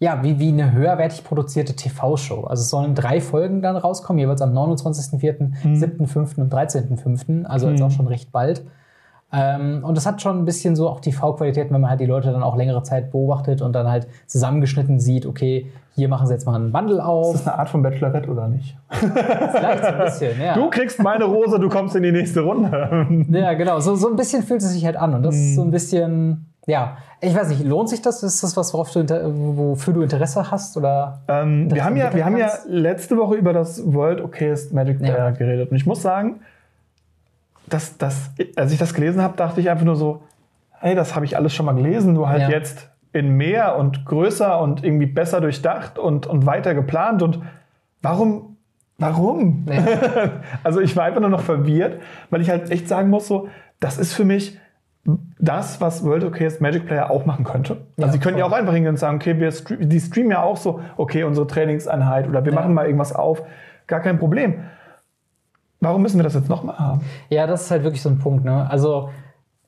[0.00, 2.44] ja, wie, wie eine höherwertig produzierte TV-Show.
[2.44, 6.40] Also es sollen drei Folgen dann rauskommen, jeweils am 29.04., 7.05.
[6.40, 8.64] und 13.05., also jetzt auch schon recht bald.
[9.30, 12.32] Ähm, und es hat schon ein bisschen so auch TV-Qualität, wenn man halt die Leute
[12.32, 16.46] dann auch längere Zeit beobachtet und dann halt zusammengeschnitten sieht, okay, hier machen sie jetzt
[16.46, 17.32] mal einen Ist auf.
[17.32, 18.78] das eine Art von Bachelorette oder nicht?
[18.88, 20.54] Vielleicht so ein bisschen, ja.
[20.54, 23.06] Du kriegst meine Rose, du kommst in die nächste Runde.
[23.30, 23.80] Ja, genau.
[23.80, 25.14] So, so ein bisschen fühlt es sich halt an.
[25.14, 28.22] Und das ist so ein bisschen, ja, ich weiß nicht, lohnt sich das?
[28.22, 29.00] Ist das was, worauf du,
[29.56, 30.76] wofür du Interesse hast?
[30.76, 31.22] Oder?
[31.26, 35.30] Ähm, wir haben, ja, wir haben ja letzte Woche über das World Okayest Magic Ja.
[35.30, 35.70] geredet.
[35.70, 36.40] Und ich muss sagen,
[37.66, 40.22] dass, dass, als ich das gelesen habe, dachte ich einfach nur so,
[40.80, 42.50] hey, das habe ich alles schon mal gelesen, nur halt Ja.
[42.50, 47.22] jetzt in mehr und größer und irgendwie besser durchdacht und, und weiter geplant.
[47.22, 47.40] Und
[48.02, 48.56] warum?
[48.98, 49.66] Warum?
[49.70, 50.30] Ja.
[50.62, 52.00] Also ich war einfach nur noch verwirrt,
[52.30, 53.48] weil ich halt echt sagen muss, so,
[53.80, 54.58] das ist für mich
[55.38, 57.78] das, was World of Chaos Magic Player auch machen könnte.
[57.96, 60.32] Also Ja, sie können ja auch einfach hingehen und sagen, okay, wir stre die streamen
[60.32, 62.58] ja auch so, okay, unsere Trainingseinheit oder wir Ja.
[62.60, 63.42] machen mal irgendwas auf.
[63.86, 64.64] Gar kein Problem.
[65.80, 67.00] Warum müssen wir das jetzt nochmal haben?
[67.30, 68.68] Ja, das ist halt wirklich so ein Punkt, ne?
[68.68, 69.10] Also,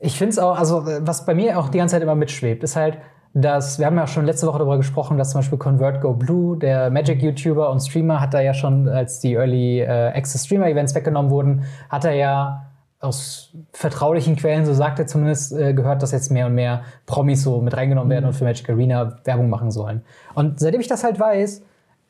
[0.00, 2.74] ich finde es auch, also, was bei mir auch die ganze Zeit immer mitschwebt, ist
[2.76, 2.98] halt,
[3.32, 6.90] dass, wir haben ja schon letzte Woche darüber gesprochen, dass zum Beispiel ConvertGo Blue, der
[6.90, 11.62] Magic-YouTuber und Streamer, hat da ja schon, als die Early äh, Access Streamer-Events weggenommen wurden,
[11.88, 12.66] hat er ja
[13.00, 17.42] aus vertraulichen Quellen, so sagt er zumindest, äh, gehört, dass jetzt mehr und mehr Promis
[17.42, 20.02] so mit reingenommen werden und für Magic Arena Werbung machen sollen.
[20.34, 21.62] Und seitdem ich das halt weiß,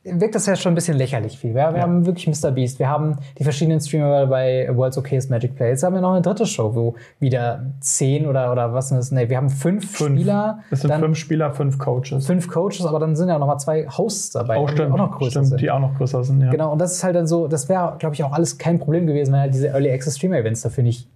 [0.02, 1.54] wirkt das ja schon ein bisschen lächerlich viel.
[1.54, 2.50] Wir, wir haben wirklich Mr.
[2.52, 5.68] Beast, wir haben die verschiedenen Streamer bei World's Okayest Magic Play.
[5.68, 9.10] Jetzt haben wir noch eine dritte Show, wo wieder zehn oder, oder was ist das?
[9.12, 12.26] Nee, wir haben fünf, Spieler, Es sind fünf Spieler, fünf Coaches.
[12.26, 14.92] fünf Coaches, aber dann sind ja noch mal zwei Hosts dabei, Oh, die stimmt.
[14.92, 15.60] auch noch größer stimmt, sind.
[15.60, 16.50] die auch noch größer sind, ja.
[16.50, 19.06] Genau, und das ist halt dann so, das wäre, glaube ich, auch alles kein Problem
[19.06, 21.08] gewesen, wenn halt diese Early Access Streamer Events dafür nicht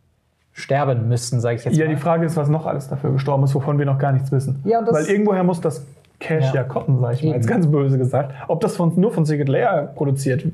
[0.52, 1.94] sterben müssten, sage ich jetzt Ja, mal.
[1.94, 4.60] die Frage ist, was noch alles dafür gestorben ist, wovon wir noch gar nichts wissen.
[4.64, 5.84] Ja, und das- Weil irgendwoher muss das
[6.24, 6.54] Cash Ja.
[6.54, 8.32] ja, kommen, sag ich mal, jetzt ganz böse gesagt.
[8.48, 10.44] Ob das von, nur von Secret Layer produziert,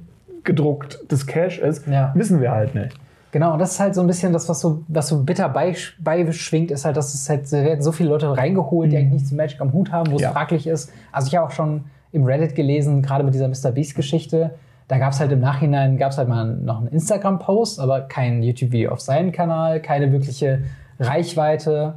[0.44, 2.12] gedruckt, das Cash ist, Ja.
[2.14, 2.94] wissen wir halt nicht.
[3.33, 5.76] Genau, und das ist halt so ein bisschen das, was so, was so bitter bei-
[6.00, 9.38] beischwingt, ist halt, dass es halt, werden so viele Leute reingeholt, die eigentlich nichts mit
[9.38, 10.24] Magic am Hut haben, wo es Mhm.
[10.24, 10.33] Ja.
[10.33, 10.92] fraglich ist.
[11.12, 13.70] Also ich habe auch schon im Reddit gelesen, gerade mit dieser Mr.
[13.72, 14.50] Beast-Geschichte,
[14.88, 18.42] da gab es halt im Nachhinein, gab es halt mal noch einen Instagram-Post, aber kein
[18.42, 20.62] YouTube-Video auf seinen Kanal, keine wirkliche
[20.98, 21.94] Reichweite,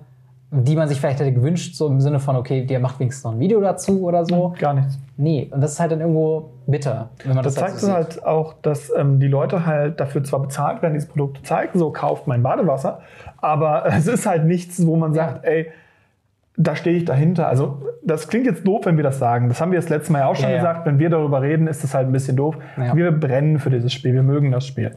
[0.55, 3.31] die man sich vielleicht hätte gewünscht, so im Sinne von, okay, der macht wenigstens noch
[3.31, 4.53] ein Video dazu oder so.
[4.59, 4.99] Gar nichts.
[5.17, 7.87] Nee, und das ist halt dann irgendwo bitter, wenn man das, Das zeigt halt es
[7.87, 11.79] so halt auch, dass ähm, die Leute halt dafür zwar bezahlt werden, diese Produkte zeigen,
[11.79, 12.99] so kauft mein Badewasser,
[13.37, 15.71] aber es ist halt nichts, wo man sagt, ey,
[16.55, 17.47] da stehe ich dahinter.
[17.47, 19.49] Also das klingt jetzt doof, wenn wir das sagen.
[19.49, 20.57] Das haben wir das letzte Mal ja auch schon Ja, ja.
[20.57, 20.85] gesagt.
[20.85, 22.55] Wenn wir darüber reden, ist das halt ein bisschen doof.
[22.77, 22.95] Ja.
[22.95, 24.91] Wir brennen für dieses Spiel, wir mögen das Spiel.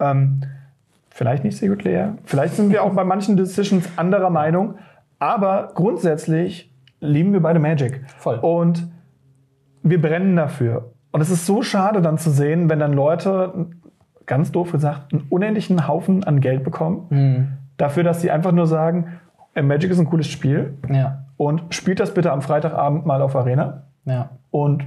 [0.00, 0.40] Ähm,
[1.10, 4.76] vielleicht nicht Secret Layer, vielleicht sind wir auch bei manchen Decisions anderer Meinung,
[5.22, 8.02] aber grundsätzlich lieben wir beide Magic.
[8.18, 8.38] Voll.
[8.40, 8.88] Und
[9.84, 10.92] wir brennen dafür.
[11.12, 13.66] Und es ist so schade dann zu sehen, wenn dann Leute,
[14.26, 17.48] ganz doof gesagt, einen unendlichen Haufen an Geld bekommen, Mhm.
[17.76, 19.20] dafür, dass sie einfach nur sagen,
[19.54, 23.36] äh, Magic ist ein cooles Spiel Ja, und spielt das bitte am Freitagabend mal auf
[23.36, 24.30] Arena ja.
[24.50, 24.84] und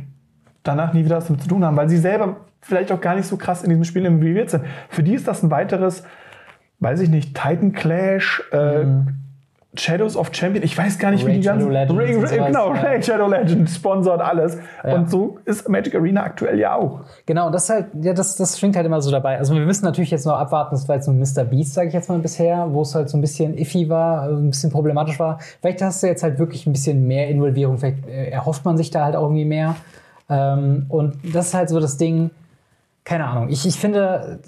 [0.64, 3.28] danach nie wieder was damit zu tun haben, weil sie selber vielleicht auch gar nicht
[3.28, 4.64] so krass in diesem Spiel involviert sind.
[4.90, 6.04] Für die ist das ein weiteres,
[6.80, 8.86] weiß ich nicht, Titan Clash, äh,
[9.80, 11.72] Shadows of Champion, ich weiß gar nicht, wie Raid die ganzen.
[11.72, 12.82] Shadow Legends und sowas, genau, ja.
[12.82, 14.58] Raid Shadow Legends sponsort alles.
[14.84, 14.96] Ja.
[14.96, 17.02] Und so ist Magic Arena aktuell ja auch.
[17.26, 19.38] Genau, das ist halt, ja, das, das schwingt halt immer so dabei.
[19.38, 21.44] Also wir müssen natürlich jetzt noch abwarten, das war jetzt so ein Mr.
[21.44, 24.34] Beast, sage ich jetzt mal bisher, wo es halt so ein bisschen iffy war, äh,
[24.34, 25.40] ein bisschen problematisch war.
[25.62, 28.92] Vielleicht hast du jetzt halt wirklich ein bisschen mehr Involvierung, vielleicht äh, erhofft man sich
[28.92, 29.76] da halt auch irgendwie mehr.
[30.30, 32.32] Ähm, und das ist halt so das Ding,
[33.06, 33.50] keine Ahnung.
[33.50, 34.40] Ich, ich finde,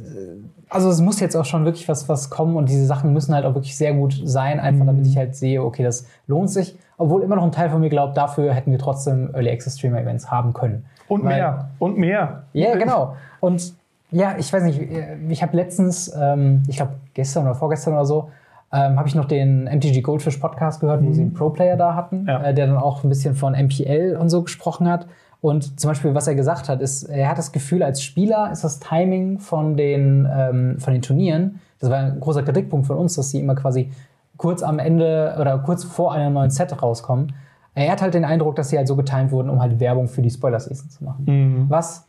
[0.70, 3.46] also es muss jetzt auch schon wirklich was, was kommen und diese Sachen müssen halt
[3.46, 6.76] auch wirklich sehr gut sein, einfach damit ich halt sehe, okay, das lohnt sich.
[6.98, 10.02] Obwohl immer noch ein Teil von mir glaubt, dafür hätten wir trotzdem Early Access Streamer
[10.02, 10.86] Events haben können.
[11.08, 11.70] Und Weil- mehr.
[11.80, 12.44] Und mehr.
[12.54, 13.16] ja, genau.
[13.40, 13.74] Und
[14.10, 14.82] ja, ich weiß nicht,
[15.30, 18.30] ich habe letztens, ähm, ich glaube gestern oder vorgestern oder so,
[18.74, 22.26] ähm, habe ich noch den MTG Goldfish Podcast gehört, wo sie einen Pro-Player da hatten,
[22.28, 22.42] Ja.
[22.44, 25.06] äh, der dann auch ein bisschen von MPL und so gesprochen hat.
[25.42, 28.64] Und zum Beispiel, was er gesagt hat, ist, er hat das Gefühl, als Spieler ist
[28.64, 33.16] das Timing von den, ähm, von den Turnieren, das war ein großer Kritikpunkt von uns,
[33.16, 33.92] dass sie immer quasi
[34.38, 37.34] kurz am Ende oder kurz vor einem neuen Set rauskommen.
[37.76, 40.24] Er hat halt den Eindruck, dass sie halt so getimed wurden, um halt Werbung für
[40.24, 41.24] die Spoiler-Season zu machen.
[41.70, 42.07] Was n-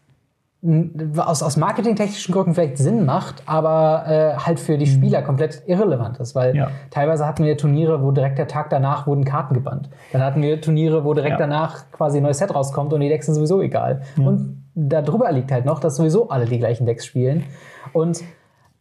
[1.18, 6.18] aus, aus marketingtechnischen Gründen vielleicht Sinn macht, aber äh, halt für die Spieler komplett irrelevant
[6.18, 6.70] ist, weil Ja.
[6.90, 9.88] teilweise hatten wir Turniere, wo direkt der Tag danach wurden Karten gebannt.
[10.12, 11.46] Dann hatten wir Turniere, wo direkt Ja.
[11.46, 14.02] danach quasi ein neues Set rauskommt und die Decks sind sowieso egal.
[14.16, 17.44] Und darüber liegt halt noch, dass sowieso alle die gleichen Decks spielen.
[17.92, 18.22] Und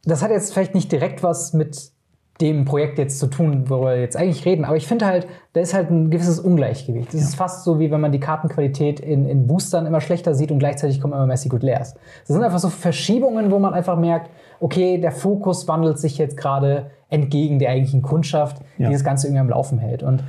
[0.03, 1.91] das hat jetzt vielleicht nicht direkt was mit
[2.41, 4.63] dem Projekt jetzt zu tun, worüber wir jetzt eigentlich reden.
[4.65, 7.13] Aber ich finde halt, da ist halt ein gewisses Ungleichgewicht.
[7.13, 10.51] Das ist fast so, wie wenn man die Kartenqualität in, in Boostern immer schlechter sieht
[10.51, 11.95] und gleichzeitig kommen immer mehr Secret Layers.
[12.27, 16.37] Das sind einfach so Verschiebungen, wo man einfach merkt, okay, der Fokus wandelt sich jetzt
[16.37, 18.87] gerade entgegen der eigentlichen Kundschaft, Ja.
[18.87, 20.03] die das Ganze irgendwie am Laufen hält.
[20.03, 20.23] Und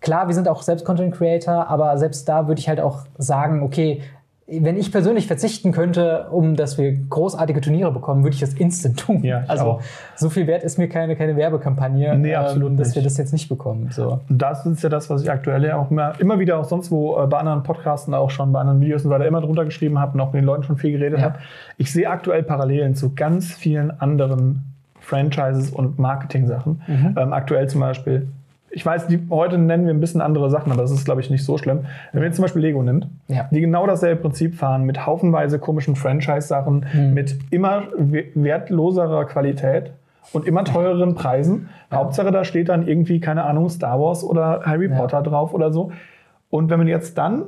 [0.00, 3.62] klar, wir sind auch selbst Content Creator, aber selbst da würde ich halt auch sagen,
[3.62, 4.02] okay,
[4.50, 8.98] wenn ich persönlich verzichten könnte, um dass wir großartige Turniere bekommen, würde ich das instant
[8.98, 9.22] tun.
[9.22, 9.82] Ja, also auch.
[10.16, 12.96] so viel wert ist mir keine, keine Werbekampagne, ähm, Nee, absolut dass nicht.
[12.96, 13.88] wir das jetzt nicht bekommen.
[13.90, 14.20] So.
[14.30, 17.20] Das ist ja das, was ich aktuell ja auch immer, immer wieder auch sonst wo
[17.22, 20.14] äh, bei anderen Podcasten, auch schon bei anderen Videos und weiter immer drunter geschrieben habe
[20.14, 21.24] und auch mit den Leuten schon viel geredet Ja.
[21.26, 21.38] habe.
[21.76, 24.62] Ich sehe aktuell Parallelen zu ganz vielen anderen
[25.00, 26.80] Franchises und Marketing-Sachen.
[26.86, 27.14] Mhm.
[27.18, 28.28] Ähm, aktuell zum Beispiel,
[28.70, 31.30] ich weiß, die, heute nennen wir ein bisschen andere Sachen, aber das ist, glaube ich,
[31.30, 31.80] nicht so schlimm.
[32.12, 33.48] Wenn man jetzt zum Beispiel Lego nimmt, Ja.
[33.50, 37.14] die genau dasselbe Prinzip fahren, mit haufenweise komischen Franchise-Sachen, Mhm.
[37.14, 39.92] mit immer we- wertloserer Qualität
[40.32, 41.68] und immer teureren Preisen.
[41.92, 44.96] Hauptsache, da steht dann irgendwie, keine Ahnung, Star Wars oder Harry Ja.
[44.96, 45.90] Potter drauf oder so.
[46.50, 47.44] Und wenn man jetzt dann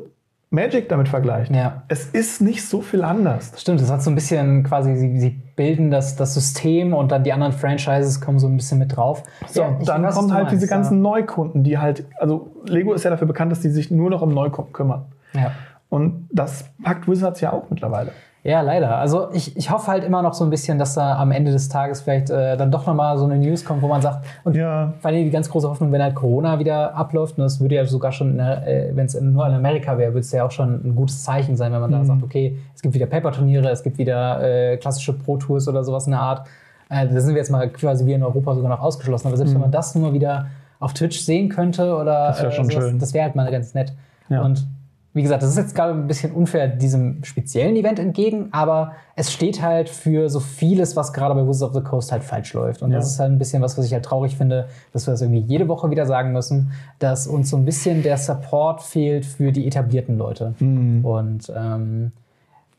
[0.53, 1.85] Magic damit vergleicht, Ja.
[1.87, 3.53] es ist nicht so viel anders.
[3.57, 7.23] Stimmt, das hat so ein bisschen quasi, sie, sie bilden das, das System und dann
[7.23, 9.23] die anderen Franchises kommen so ein bisschen mit drauf.
[9.49, 13.05] So, Ja, dann weiß, kommen halt meinst, diese ganzen Neukunden, die halt, also Lego ist
[13.05, 15.05] ja dafür bekannt, dass die sich nur noch um Neukunden kümmern.
[15.35, 15.41] Ja.
[15.41, 15.53] ja.
[15.89, 18.11] Und das packt Wizards ja auch mittlerweile.
[18.43, 18.97] Ja, leider.
[18.97, 21.69] Also ich, ich hoffe halt immer noch so ein bisschen, dass da am Ende des
[21.69, 24.95] Tages vielleicht äh, dann doch nochmal so eine News kommt, wo man sagt, und Ja.
[25.01, 27.85] vor allem die ganz große Hoffnung, wenn halt Corona wieder abläuft, und das würde ja
[27.85, 30.81] sogar schon, der, äh, wenn es nur in Amerika wäre, würde es ja auch schon
[30.85, 33.99] ein gutes Zeichen sein, wenn man da sagt, okay, es gibt wieder Paper-Turniere, es gibt
[33.99, 36.47] wieder äh, klassische Pro-Tours oder sowas in der Art.
[36.89, 39.29] Äh, da sind wir jetzt mal quasi wie in Europa sogar noch ausgeschlossen.
[39.29, 40.47] Aber selbst wenn man das nur wieder
[40.79, 43.93] auf Twitch sehen könnte oder Das wär schon sowas, das wäre halt mal ganz nett.
[44.31, 44.41] Ja.
[44.43, 44.67] Und
[45.13, 49.33] wie gesagt, das ist jetzt gerade ein bisschen unfair diesem speziellen Event entgegen, aber es
[49.33, 52.81] steht halt für so vieles, was gerade bei Wizards of the Coast halt falsch läuft.
[52.83, 52.99] Und Ja.
[52.99, 55.41] das ist halt ein bisschen was, was ich halt traurig finde, dass wir das irgendwie
[55.41, 56.71] jede Woche wieder sagen müssen,
[57.01, 60.55] dass uns so ein bisschen der Support fehlt für die etablierten Leute.
[60.61, 61.05] Mhm.
[61.05, 62.13] Und ähm,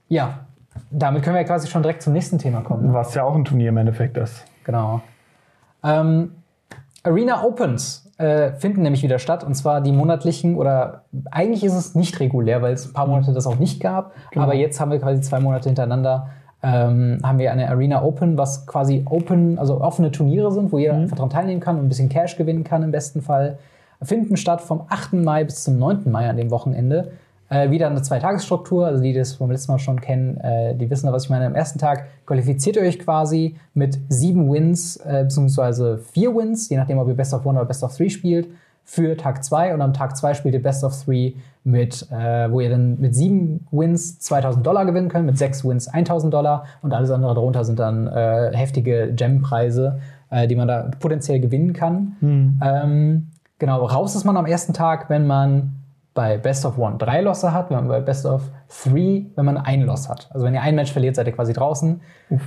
[0.07, 0.39] ja,
[0.89, 2.93] damit können wir ja quasi schon direkt zum nächsten Thema kommen.
[2.93, 4.45] Was ja auch ein Turnier im Endeffekt ist.
[4.63, 5.01] Genau.
[5.83, 6.31] Ähm,
[7.03, 11.95] Arena Opens äh, finden nämlich wieder statt und zwar die monatlichen oder eigentlich ist es
[11.95, 14.13] nicht regulär, weil es ein paar Monate das auch nicht gab.
[14.31, 14.45] Genau.
[14.45, 16.29] Aber jetzt haben wir quasi zwei Monate hintereinander
[16.63, 20.93] ähm, haben wir eine Arena Open, was quasi open, also offene Turniere sind, wo jeder
[20.93, 23.57] einfach daran teilnehmen kann und ein bisschen Cash gewinnen kann im besten Fall.
[24.03, 25.13] Finden statt vom 8.
[25.13, 26.11] Mai bis zum 9.
[26.11, 27.11] Mai an dem Wochenende.
[27.51, 31.11] Äh, wieder eine Zweitagesstruktur, also die das vom letzten Mal schon kennen, äh, die wissen,
[31.11, 31.45] was ich meine.
[31.45, 36.77] Am ersten Tag qualifiziert ihr euch quasi mit sieben Wins, äh, beziehungsweise vier Wins, je
[36.77, 38.47] nachdem, ob ihr Best of One oder Best of Three spielt,
[38.85, 41.33] für Tag 2 und am Tag 2 spielt ihr Best of Three
[41.65, 45.89] mit, äh, wo ihr dann mit sieben Wins 2000 Dollar gewinnen könnt, mit sechs Wins
[45.89, 50.89] 1000 Dollar und alles andere darunter sind dann äh, heftige Gem-Preise, äh, die man da
[51.01, 52.15] potenziell gewinnen kann.
[52.63, 53.27] Ähm,
[53.59, 55.80] genau, raus ist man am ersten Tag, wenn man
[56.13, 59.57] bei Best of One drei Losse hat, wenn man bei Best of Three, wenn man
[59.57, 60.29] ein Loss hat.
[60.31, 62.01] Also wenn ihr ein Match verliert, seid ihr quasi draußen.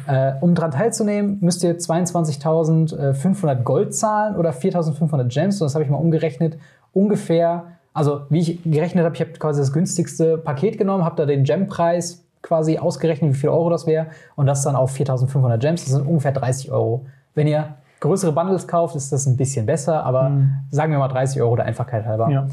[0.06, 5.60] Äh, um daran teilzunehmen, müsst ihr 22.500 Gold zahlen oder 4.500 Gems.
[5.60, 6.58] Und das habe ich mal umgerechnet.
[6.92, 11.24] Ungefähr, also wie ich gerechnet habe, ich habe quasi das günstigste Paket genommen, habe da
[11.24, 14.08] den Gem-Preis quasi ausgerechnet, wie viel Euro das wäre.
[14.36, 15.84] Und das dann auf 4.500 Gems.
[15.84, 17.06] Das sind ungefähr 30 Euro.
[17.34, 20.30] Wenn ihr größere Bundles kauft, ist das ein bisschen besser, aber
[20.70, 22.28] sagen wir mal 30 Euro der Einfachheit halber.
[22.28, 22.46] Ja.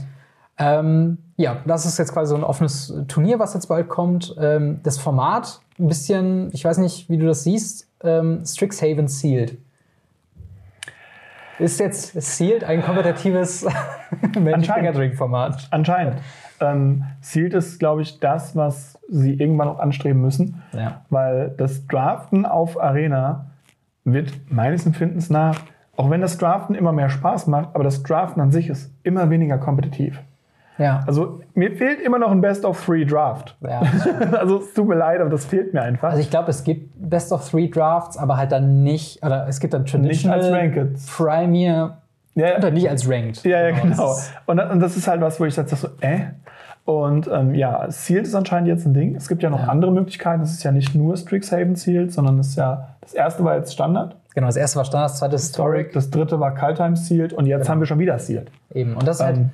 [0.61, 4.35] Ähm, ja, das ist jetzt quasi so ein offenes Turnier, was jetzt bald kommt.
[4.39, 9.57] Ähm, das Format, ein bisschen, ich weiß nicht, wie du das siehst, ähm, Strixhaven Sealed.
[11.57, 14.87] Ist jetzt Sealed ein kompetitives Magic the Anscheinend.
[14.87, 15.67] Gathering-Format?
[15.71, 16.17] Anscheinend.
[16.59, 20.61] Ähm, Sealed ist, glaube ich, das, was sie irgendwann noch anstreben müssen.
[20.73, 21.01] Ja.
[21.09, 23.47] Weil das Draften auf Arena
[24.03, 25.59] wird meines Empfindens nach,
[25.97, 29.29] auch wenn das Draften immer mehr Spaß macht, aber das Draften an sich ist immer
[29.31, 30.21] weniger kompetitiv.
[30.77, 31.01] Ja.
[31.05, 33.55] Also mir fehlt immer noch ein Best of Three Draft.
[33.61, 33.81] ja.
[34.39, 36.09] also es tut mir leid, aber das fehlt mir einfach.
[36.09, 39.59] Also ich glaube, es gibt Best of Three Drafts, aber halt dann nicht, oder es
[39.59, 40.97] gibt dann Traditional, als Ranked.
[41.15, 41.97] Premier,
[42.35, 43.43] ja, oder nicht als Ranked.
[43.43, 44.15] Ja, ja, das genau.
[44.47, 46.19] Und, das- und das ist halt was, wo ich sage so, äh.
[46.83, 49.15] Und ähm, ja, Sealed ist anscheinend jetzt ein Ding.
[49.15, 49.67] Es gibt ja noch Ja.
[49.67, 50.41] andere Möglichkeiten.
[50.41, 53.71] Es ist ja nicht nur Strixhaven Sealed, sondern es ist ja, das erste war jetzt
[53.73, 54.15] Standard.
[54.33, 55.93] Genau, das erste war Standard, das zweite Historic.
[55.93, 58.49] Das dritte war Kaltheim Sealed und jetzt haben wir schon wieder Sealed.
[58.73, 58.95] Eben.
[58.95, 59.49] Und das ist halt, Ähm.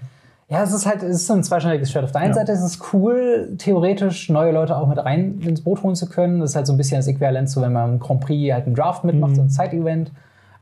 [0.49, 2.05] Ja, es ist halt, es ist so ein zweischneidiges Schwert.
[2.05, 2.35] Auf der einen Ja.
[2.35, 6.39] Seite ist es cool, theoretisch neue Leute auch mit rein ins Boot holen zu können.
[6.39, 8.65] Das ist halt so ein bisschen das Äquivalent zu, wenn man im Grand Prix halt
[8.65, 9.35] einen Draft mitmacht, Mhm.
[9.35, 10.11] so ein Side-Event,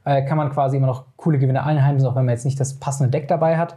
[0.05, 2.73] äh, kann man quasi immer noch coole Gewinne einheimsen, auch wenn man jetzt nicht das
[2.75, 3.75] passende Deck dabei hat.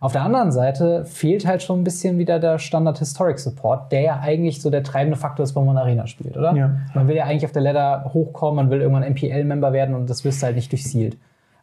[0.00, 4.00] Auf der anderen Seite fehlt halt schon ein bisschen wieder der Standard Historic Support, der
[4.02, 6.54] ja eigentlich so der treibende Faktor ist, wenn man Arena spielt, oder?
[6.54, 6.70] Ja.
[6.94, 10.24] Man will ja eigentlich auf der Ladder hochkommen, man will irgendwann MPL-Member werden und das
[10.24, 11.16] wirst du halt nicht durch Sealed.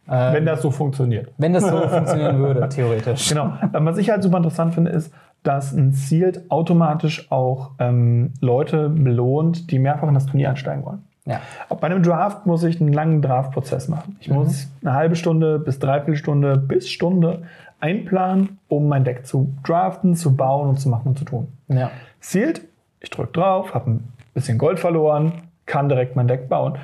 [0.06, 1.32] Wenn das so funktioniert.
[1.38, 3.28] Wenn das so funktionieren würde, theoretisch.
[3.28, 3.52] Genau.
[3.74, 8.88] Ähm, Was ich halt super interessant finde, ist, dass ein Sealed automatisch auch ähm, Leute
[8.88, 11.04] belohnt, die mehrfach in das Turnier einsteigen wollen.
[11.24, 11.40] Ja.
[11.68, 14.16] Bei einem Draft muss ich einen langen Draftprozess machen.
[14.20, 17.42] Ich muss eine halbe Stunde bis dreiviertel Stunde bis Stunde
[17.80, 21.48] einplanen, um mein Deck zu draften, zu bauen und zu machen und zu tun.
[21.68, 21.90] Ja.
[22.20, 22.62] Sealed,
[23.00, 25.32] ich drücke drauf, habe ein bisschen Gold verloren,
[25.66, 26.78] kann direkt mein Deck bauen,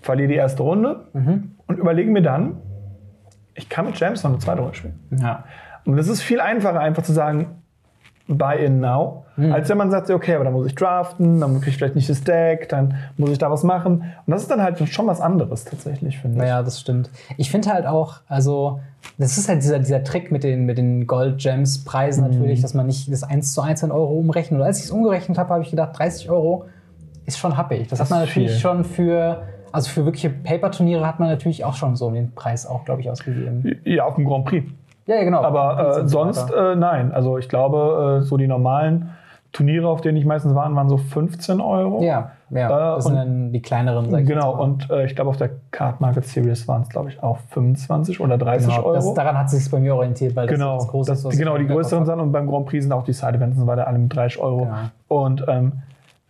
[0.00, 1.06] verliere die erste Runde
[1.66, 2.58] und überlege mir dann,
[3.54, 4.98] ich kann mit Gems noch eine zweite Runde spielen.
[5.20, 5.44] Ja.
[5.84, 7.62] Und es ist viel einfacher, einfach zu sagen,
[8.28, 11.70] buy in now, als wenn man sagt, okay, aber dann muss ich draften, dann kriege
[11.70, 14.12] ich vielleicht nicht das Deck, dann muss ich da was machen.
[14.26, 16.42] Und das ist dann halt schon was anderes tatsächlich, finde ich.
[16.42, 17.10] Naja, das stimmt.
[17.36, 18.80] Ich finde halt auch, also,
[19.18, 23.10] das ist halt dieser, dieser Trick mit den, mit den Gold-Gems-Preisen natürlich, dass man nicht
[23.10, 24.60] das 1 zu 1 in Euro umrechnet.
[24.60, 26.66] Und als ich es umgerechnet habe, habe ich gedacht, 30 Euro
[27.24, 27.88] ist schon happig.
[27.88, 28.60] Das, Das hat man natürlich viel.
[28.60, 29.42] schon für
[29.72, 33.10] Also für wirkliche Paper-Turniere hat man natürlich auch schon so den Preis auch, glaube ich,
[33.10, 33.80] ausgegeben.
[33.84, 34.70] Ja, auf dem Grand Prix.
[35.06, 35.42] Ja, ja genau.
[35.42, 37.12] Aber äh, sonst äh, nein.
[37.12, 39.10] Also ich glaube, äh, so die normalen
[39.52, 42.02] Turniere, auf denen ich meistens war, waren so 15 Euro.
[42.02, 42.66] Ja, ja.
[42.66, 44.10] Äh, das sind und- dann die kleineren.
[44.10, 47.10] sag ich Genau, und äh, ich glaube, auf der Card Market Series waren es, glaube
[47.10, 49.14] ich, auch 25 oder 30 Genau, das, Euro.
[49.14, 51.58] daran hat sich bei mir orientiert, weil das genau, das große das, ist, was genau
[51.58, 54.14] die größeren sind und beim Grand Prix sind auch die Side-Events so weiter alle mit
[54.14, 54.60] 30 Euro.
[54.64, 54.76] Genau.
[55.08, 55.72] Und ähm,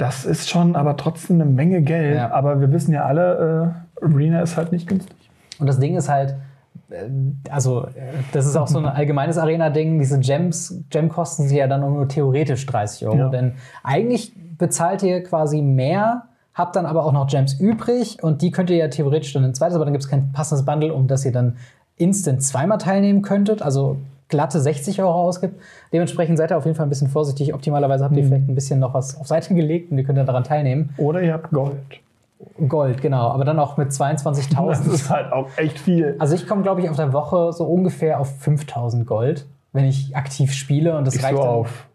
[0.02, 2.16] das ist schon aber trotzdem eine Menge Geld.
[2.16, 2.32] Ja.
[2.32, 5.14] Aber wir wissen ja alle, äh, Arena ist halt nicht günstig.
[5.60, 6.34] Und das Ding ist halt,
[6.90, 7.08] äh,
[7.48, 7.90] also äh,
[8.32, 10.00] das ist auch so ein allgemeines Arena-Ding.
[10.00, 13.16] Diese Gems, Gem kosten sie ja dann nur theoretisch 30 Euro.
[13.16, 13.28] Ja.
[13.28, 13.52] Denn
[13.84, 18.70] eigentlich bezahlt ihr quasi mehr, habt dann aber auch noch Gems übrig und die könnt
[18.70, 21.24] ihr ja theoretisch dann ein zweites, aber dann gibt es kein passendes Bundle, um das
[21.24, 21.58] ihr dann
[21.96, 23.62] instant zweimal teilnehmen könntet.
[23.62, 23.98] Also
[24.32, 25.60] glatte 60 Euro ausgibt.
[25.92, 27.54] Dementsprechend seid ihr auf jeden Fall ein bisschen vorsichtig.
[27.54, 28.08] Optimalerweise Mhm.
[28.08, 30.42] habt ihr vielleicht ein bisschen noch was auf Seite gelegt und ihr könnt dann daran
[30.42, 30.92] teilnehmen.
[30.96, 31.76] Oder ihr habt Gold.
[32.68, 33.28] Gold, genau.
[33.28, 34.92] Aber dann auch mit Das 22.000.
[34.92, 36.16] ist halt auch echt viel.
[36.18, 40.16] Also ich komme, glaube ich, auf der Woche so ungefähr auf 5000 Gold, wenn ich
[40.16, 40.96] aktiv spiele.
[40.98, 41.86] Und das Ich reicht so auf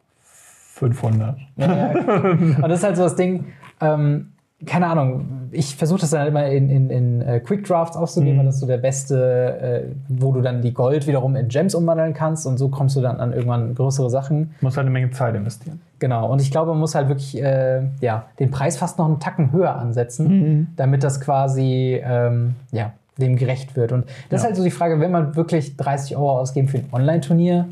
[0.76, 1.36] 500.
[1.58, 1.92] Ja, ja.
[2.32, 3.46] und das ist halt so das Ding,
[3.82, 4.32] ähm,
[4.66, 8.34] keine Ahnung, ich versuche das dann halt immer in, in, in äh, Quick Drafts auszugeben,
[8.36, 8.40] Mhm.
[8.40, 11.76] weil das ist so der beste, äh, wo du dann die Gold wiederum in Gems
[11.76, 14.56] umwandeln kannst und so kommst du dann an irgendwann größere Sachen.
[14.62, 15.80] Muss halt eine Menge Zeit investieren.
[16.00, 19.20] Genau, und ich glaube, man muss halt wirklich äh, ja, den Preis fast noch einen
[19.20, 20.68] Tacken höher ansetzen, Mhm.
[20.76, 23.92] damit das quasi ähm, ja, dem gerecht wird.
[23.92, 24.48] Und das ist Ja.
[24.48, 27.68] halt so die Frage, wenn man wirklich 30 Euro ausgeben für ein Online-Turnier,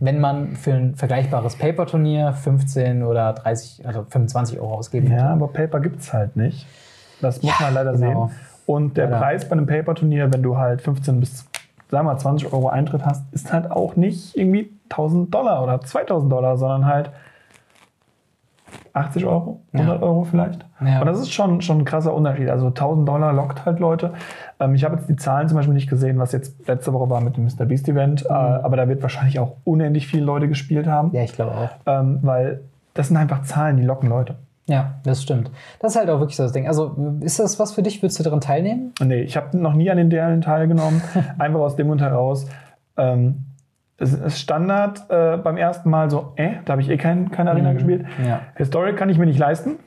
[0.00, 5.48] wenn man für ein vergleichbares Paper-Turnier 15 oder 30, also 25 Euro ausgeben Ja, aber
[5.48, 6.66] Paper gibt es halt nicht.
[7.20, 8.26] Das muss Ja, man leider genau.
[8.28, 8.36] sehen.
[8.66, 9.18] Und der Leider.
[9.18, 11.38] Preis bei einem Paper-Turnier, wenn du halt 15 bis,
[11.90, 15.80] sagen wir mal, 20 Euro Eintritt hast, ist halt auch nicht irgendwie 1000 Dollar oder
[15.80, 17.10] 2000 Dollar, sondern halt
[18.92, 20.66] 80 Euro, 100 Euro vielleicht.
[20.84, 21.00] Ja.
[21.00, 22.48] Und das ist schon, schon ein krasser Unterschied.
[22.48, 24.12] Also 1000 Dollar lockt halt Leute.
[24.60, 27.20] Ähm, ich habe jetzt die Zahlen zum Beispiel nicht gesehen, was jetzt letzte Woche war
[27.20, 27.64] mit dem Mr.
[27.66, 28.26] Beast Event.
[28.26, 31.10] Äh, aber da wird wahrscheinlich auch unendlich viele Leute gespielt haben.
[31.12, 31.70] Ja, ich glaube auch.
[31.86, 32.60] Ähm, weil
[32.94, 34.36] das sind einfach Zahlen, die locken Leute.
[34.66, 35.50] Ja, das stimmt.
[35.80, 36.68] Das ist halt auch wirklich so das Ding.
[36.68, 38.02] Also, ist das was für dich?
[38.02, 38.92] Würdest du daran teilnehmen?
[39.02, 41.00] Nee, ich habe noch nie an den Duellen teilgenommen.
[41.38, 42.46] Einfach aus dem Grund heraus.
[42.98, 43.46] Ähm,
[43.98, 47.50] es ist Standard äh, beim ersten Mal so, äh, da habe ich eh kein, keine
[47.50, 48.06] Arena gespielt.
[48.24, 48.42] Ja.
[48.54, 49.78] Historic kann ich mir nicht leisten.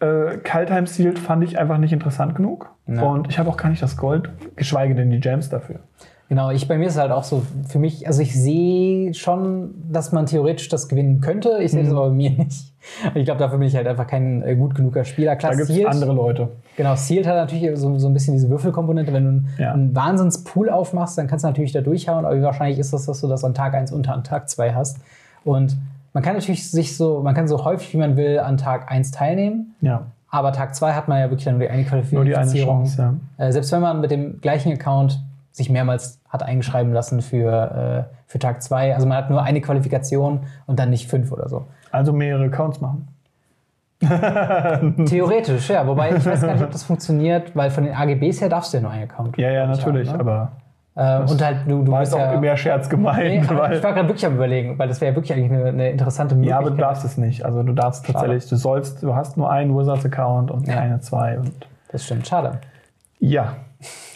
[0.00, 2.70] Äh, Kaltheim Sealed fand ich einfach nicht interessant genug.
[2.86, 3.02] Ja.
[3.02, 5.80] Und ich habe auch gar nicht das Gold, geschweige denn die Gems dafür.
[6.28, 9.74] Genau, ich bei mir ist es halt auch so, für mich, also ich sehe schon,
[9.90, 11.58] dass man theoretisch das gewinnen könnte.
[11.60, 11.76] Ich Mhm.
[11.76, 12.72] sehe das aber bei mir nicht.
[13.04, 15.36] Und ich glaube, dafür bin ich halt einfach kein äh, gut genuger Spieler.
[15.36, 16.48] Klar, Da gibt es andere Leute.
[16.76, 19.12] Genau, Sealed hat natürlich so, so ein bisschen diese Würfelkomponente.
[19.12, 19.72] Wenn du einen, Ja.
[19.72, 22.24] einen Wahnsinnspool aufmachst, dann kannst du natürlich da durchhauen.
[22.24, 24.72] Aber wie wahrscheinlich ist das, dass du das an Tag 1 und an Tag 2
[24.72, 24.98] hast.
[25.44, 25.76] Und
[26.14, 29.10] man kann natürlich sich so, man kann so häufig wie man will an Tag 1
[29.10, 29.74] teilnehmen.
[29.82, 32.84] Ja, Aber Tag 2 hat man ja wirklich nur die eine nur die eine Qualifizierung.
[32.84, 33.18] Chance.
[33.38, 33.46] Ja.
[33.46, 35.20] Äh, selbst wenn man mit dem gleichen Account
[35.52, 38.94] sich mehrmals hat eingeschreiben lassen für, äh, für Tag 2.
[38.94, 41.66] Also man hat nur eine Qualifikation und dann nicht fünf oder so.
[41.90, 43.08] Also mehrere Accounts machen.
[45.06, 45.86] Theoretisch, ja.
[45.86, 48.78] Wobei ich weiß gar nicht, ob das funktioniert, weil von den AGBs her darfst du
[48.78, 49.36] ja nur einen Account.
[49.38, 50.08] Ja, ja, natürlich.
[50.08, 50.20] haben, ne?
[50.20, 50.52] Aber
[50.96, 52.40] Ähm, und halt, du, du bist auch ja.
[52.40, 53.48] mehr Scherz gemeint.
[53.48, 55.68] Nee, weil, ich war gerade wirklich am überlegen, weil das wäre ja wirklich eigentlich eine,
[55.68, 56.60] eine interessante ja, Möglichkeit.
[56.66, 57.44] aber du darfst es nicht.
[57.44, 60.74] Also du darfst tatsächlich, du sollst, du hast nur einen Wizards-Account und Ja.
[60.74, 61.38] keine zwei.
[61.38, 61.52] Und
[61.90, 62.58] Das stimmt, schade.
[63.20, 63.54] ja,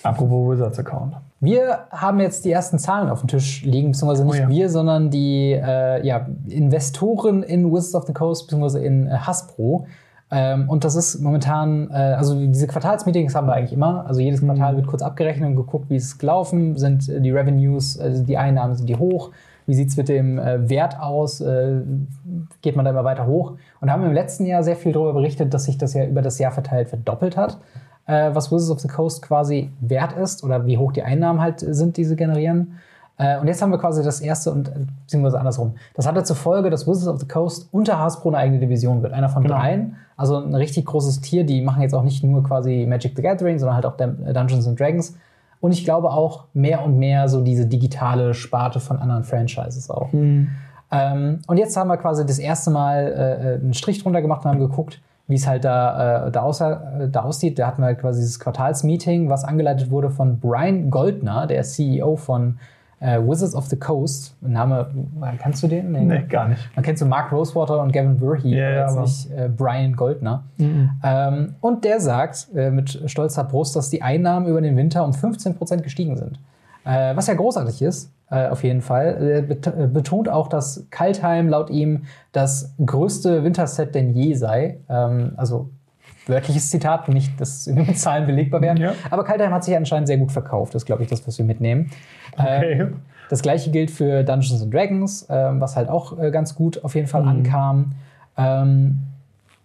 [0.03, 1.15] apropos Wizards-Account.
[1.41, 4.49] Wir haben jetzt die ersten Zahlen auf dem Tisch liegen, beziehungsweise nicht Oh ja.
[4.49, 9.87] wir, sondern die äh, ja, Investoren in Wizards of the Coast, beziehungsweise in äh, Hasbro.
[10.31, 14.07] Ähm, und das ist momentan, äh, also diese Quartalsmeetings haben wir eigentlich immer.
[14.09, 14.77] Also jedes Quartal Mhm.
[14.79, 18.75] wird kurz abgerechnet und geguckt, wie es gelaufen, sind äh, die Revenues, also die Einnahmen,
[18.75, 19.31] sind die hoch,
[19.67, 21.81] wie sieht es mit dem äh, Wert aus, äh,
[22.63, 23.53] geht man da immer weiter hoch.
[23.81, 26.39] Und haben im letzten Jahr sehr viel darüber berichtet, dass sich das ja über das
[26.39, 27.59] Jahr verteilt verdoppelt hat,
[28.07, 31.61] äh, was Wizards of the Coast quasi wert ist oder wie hoch die Einnahmen halt
[31.61, 32.79] sind, die sie generieren.
[33.19, 35.75] Äh, und jetzt haben wir quasi das erste und äh, beziehungsweise andersrum.
[35.95, 39.13] Das hatte zur Folge, dass Wizards of the Coast unter Hasbro eine eigene Division wird.
[39.13, 39.57] Einer von Genau.
[39.57, 39.97] dreien.
[40.19, 41.45] Also ein richtig großes Tier.
[41.45, 44.67] Die machen jetzt auch nicht nur quasi Magic the Gathering, sondern halt auch Dun- Dungeons
[44.69, 45.17] and Dragons.
[45.61, 50.11] Und ich glaube auch mehr und mehr so diese digitale Sparte von anderen Franchises auch.
[50.13, 54.51] Ähm, und jetzt haben wir quasi das erste Mal äh, einen Strich drunter gemacht und
[54.51, 57.59] haben geguckt, wie es halt da, äh, da, aussah, äh, da aussieht.
[57.59, 62.17] Da hatten wir halt quasi dieses Quartalsmeeting, was angeleitet wurde von Brian Goldner, der CEO
[62.17, 62.59] von
[63.01, 64.37] äh, Wizards of the Coast.
[64.41, 64.89] Name,
[65.39, 65.93] kannst du den?
[65.93, 66.69] Nee, gar nicht.
[66.75, 70.45] Man kennt so Mark Rosewater und Gavin Verhey, Ja, aber jetzt nicht äh, Brian Goldner.
[70.59, 75.11] Ähm, und der sagt äh, mit stolzer Brust, dass die Einnahmen über den Winter um
[75.11, 76.39] 15% gestiegen sind.
[76.87, 79.17] Äh, was ja großartig ist, äh, auf jeden Fall.
[79.21, 84.79] Er bet äh, betont auch, dass Kaltheim laut ihm das größte Winterset denn je sei.
[84.89, 85.69] Ähm, also
[86.27, 88.77] wörtliches Zitat, nicht, dass mit Zahlen belegbar wären.
[88.79, 88.93] Ja.
[89.11, 90.75] Aber Kaltheim hat sich anscheinend sehr gut verkauft.
[90.75, 91.91] Das ist, glaube ich, das, was wir mitnehmen.
[92.37, 92.81] Okay.
[92.81, 92.97] Ähm,
[93.29, 96.95] das gleiche gilt für Dungeons and Dragons, ähm, was halt auch äh, ganz gut auf
[96.95, 97.29] jeden Fall Mhm.
[97.29, 97.93] ankam.
[98.37, 98.99] Ähm,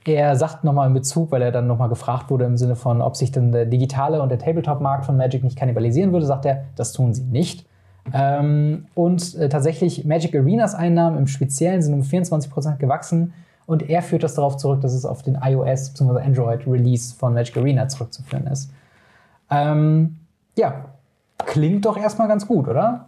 [0.06, 3.16] er sagt nochmal in Bezug, weil er dann nochmal gefragt wurde im Sinne von, ob
[3.16, 6.94] sich denn der digitale und der Tabletop-Markt von Magic nicht kannibalisieren würde, sagt er, das
[6.94, 7.66] tun sie nicht.
[8.14, 13.34] Ähm, und äh, tatsächlich Magic Arenas Einnahmen im Speziellen sind um 24% gewachsen
[13.68, 16.20] und er führt das darauf zurück, dass es auf den iOS bzw.
[16.22, 18.72] Android Release von Magic Arena zurückzuführen ist.
[19.52, 20.18] Ähm,
[20.58, 20.86] ja,
[21.46, 23.06] klingt doch erstmal ganz gut, oder?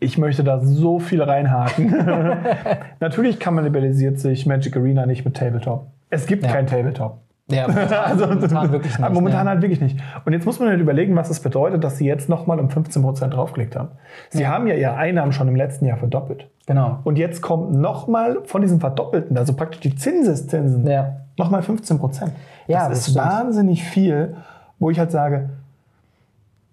[0.00, 1.90] Ich möchte da so viel reinhaken.
[3.00, 5.88] Natürlich kannibalisiert sich Magic Arena nicht mit Tabletop.
[6.12, 6.52] Es gibt Ja.
[6.52, 7.18] kein Tabletop.
[7.50, 9.10] Ja, momentan, momentan wirklich nicht.
[9.12, 9.50] Momentan ne?
[9.50, 9.98] halt wirklich nicht.
[10.24, 13.28] Und jetzt muss man halt überlegen, was das bedeutet, dass sie jetzt nochmal um 15%
[13.28, 13.88] draufgelegt haben.
[14.30, 16.48] Sie haben ja ihre Einnahmen schon im letzten Jahr verdoppelt.
[16.66, 17.00] Genau.
[17.04, 21.16] Und jetzt kommt nochmal von diesem Verdoppelten, also praktisch die Zinseszinsen, Ja.
[21.36, 22.32] nochmal 15 Prozent.
[22.68, 23.26] Ja, das, das ist stimmt.
[23.26, 24.36] wahnsinnig viel,
[24.78, 25.50] wo ich halt sage,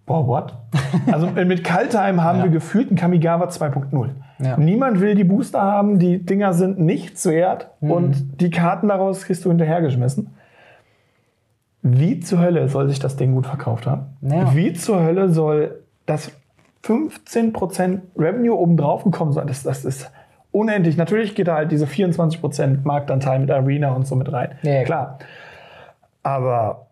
[0.10, 0.53] boah, what?
[1.12, 2.43] also mit Kaltheim haben Ja.
[2.45, 4.10] wir gefühlt einen Kamigawa 2.0.
[4.39, 4.57] Ja.
[4.57, 7.91] Niemand will die Booster haben, die Dinger sind nichts wert Mhm.
[7.91, 10.32] und die Karten daraus kriegst du hinterhergeschmissen.
[11.82, 14.07] Wie zur Hölle soll sich das Ding gut verkauft haben?
[14.22, 14.53] Ja.
[14.55, 16.32] Wie zur Hölle soll das
[16.84, 19.47] 15% Revenue obendrauf gekommen sein?
[19.47, 20.12] Das, das ist
[20.51, 20.97] unendlich.
[20.97, 24.49] Natürlich geht da halt diese 24% Marktanteil mit Arena und so mit rein.
[24.86, 25.20] Klar.
[26.24, 26.88] Aber,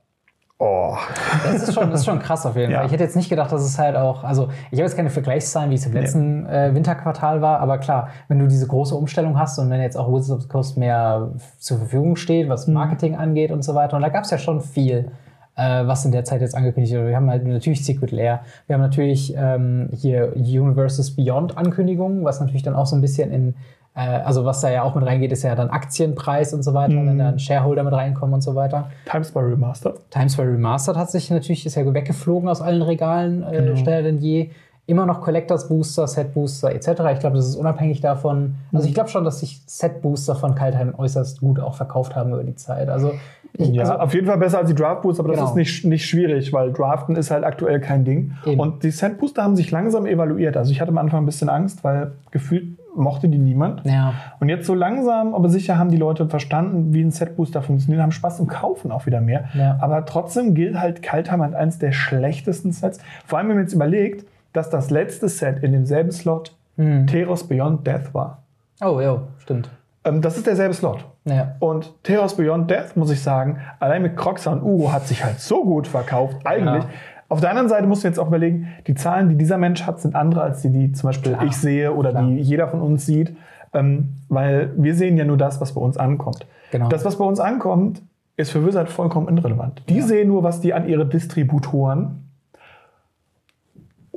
[0.59, 0.95] oh.
[1.43, 2.77] Das ist schon, das ist schon krass auf jeden Ja.
[2.79, 2.87] Fall.
[2.87, 5.69] Ich hätte jetzt nicht gedacht, dass es halt auch, also ich habe jetzt keine Vergleichszahlen,
[5.71, 9.59] wie es im letzten äh, Winterquartal war, aber klar, wenn du diese große Umstellung hast
[9.59, 13.51] und wenn jetzt auch Wizards of the Coast mehr zur Verfügung steht, was Marketing angeht
[13.51, 15.11] und so weiter, und da gab es ja schon viel,
[15.55, 17.09] äh, was in der Zeit jetzt angekündigt wurde.
[17.09, 22.39] Wir haben halt natürlich Secret Lair, wir haben natürlich ähm, hier Universes Beyond Ankündigungen, was
[22.39, 23.55] natürlich dann auch so ein bisschen in
[23.97, 26.93] äh, also was da ja auch mit reingeht, ist ja dann Aktienpreis und so weiter,
[26.95, 28.91] wenn da ein Shareholder mit reinkommen und so weiter.
[29.09, 29.95] Times by Remastered.
[30.11, 33.75] Times Square Remastered hat sich natürlich, ist ja weggeflogen aus allen Regalen, äh, Genau.
[33.75, 34.51] schneller denn je.
[34.89, 36.87] Immer noch Collectors Booster, Set Booster etc.
[37.11, 38.55] Ich glaube, das ist unabhängig davon.
[38.71, 38.87] Also Mhm.
[38.89, 42.43] ich glaube schon, dass sich Set Booster von Kaltheim äußerst gut auch verkauft haben über
[42.45, 42.87] die Zeit.
[42.87, 43.11] Also,
[43.53, 45.49] ich, Ja, also auf jeden Fall besser als die Draft Booster, aber das Genau.
[45.49, 48.33] ist nicht, nicht schwierig, weil Draften ist halt aktuell kein Ding.
[48.45, 48.61] Eben.
[48.61, 50.55] Und die Set Booster haben sich langsam evaluiert.
[50.55, 53.85] Also ich hatte am Anfang ein bisschen Angst, weil gefühlt mochte die niemand.
[53.85, 57.61] ja, Und jetzt so langsam, aber sicher haben die Leute verstanden, wie ein Set Booster
[57.61, 59.45] funktioniert, haben Spaß im Kaufen auch wieder mehr.
[59.53, 59.77] Ja.
[59.81, 62.99] Aber trotzdem gilt halt Kaltheim als eines der schlechtesten Sets.
[63.25, 67.07] Vor allem, wenn man jetzt überlegt, dass das letzte Set in demselben Slot Hm.
[67.07, 68.43] Teros Beyond Death war.
[68.81, 69.69] oh, jo, stimmt.
[70.05, 71.05] Ähm, das ist derselbe Slot.
[71.25, 71.55] Ja.
[71.59, 75.39] Und Teros Beyond Death, muss ich sagen, allein mit Croxa und Uro hat sich halt
[75.39, 76.83] so gut verkauft, eigentlich.
[76.83, 76.89] Ja.
[77.29, 79.99] Auf der anderen Seite musst du jetzt auch überlegen, die Zahlen, die dieser Mensch hat,
[79.99, 81.45] sind andere als die, die zum Beispiel Klar.
[81.45, 82.23] ich sehe oder Klar.
[82.23, 83.35] die jeder von uns sieht.
[83.73, 86.47] Ähm, weil wir sehen ja nur das, was bei uns ankommt.
[86.71, 86.87] Genau.
[86.87, 88.01] Das, was bei uns ankommt,
[88.37, 89.81] ist für Wizard vollkommen irrelevant.
[89.89, 92.26] Die sehen nur, was die an ihre Distributoren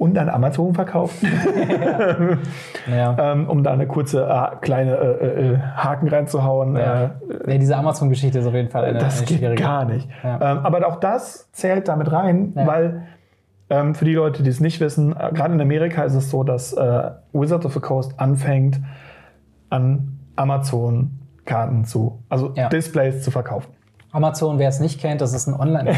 [0.01, 1.29] und an Amazon verkaufen,
[2.91, 3.17] Ja.
[3.33, 6.75] ähm, um da eine kurze äh, kleine äh, äh, Haken reinzuhauen.
[6.75, 7.05] Ja.
[7.05, 7.11] Äh,
[7.53, 9.63] ja, diese Amazon-Geschichte ist auf jeden Fall eine, das eine geht schwierige.
[9.63, 10.09] gar nicht.
[10.25, 10.37] Ja.
[10.53, 13.03] Ähm, aber auch das zählt damit rein, weil
[13.69, 16.45] ähm, für die Leute, die es nicht wissen, äh, gerade in Amerika ist es so,
[16.45, 18.81] dass äh, Wizards of the Coast anfängt,
[19.69, 22.55] an Amazon Karten zu, also.
[22.73, 23.71] Displays zu verkaufen.
[24.13, 25.95] Amazon, wer es nicht kennt, das ist ein online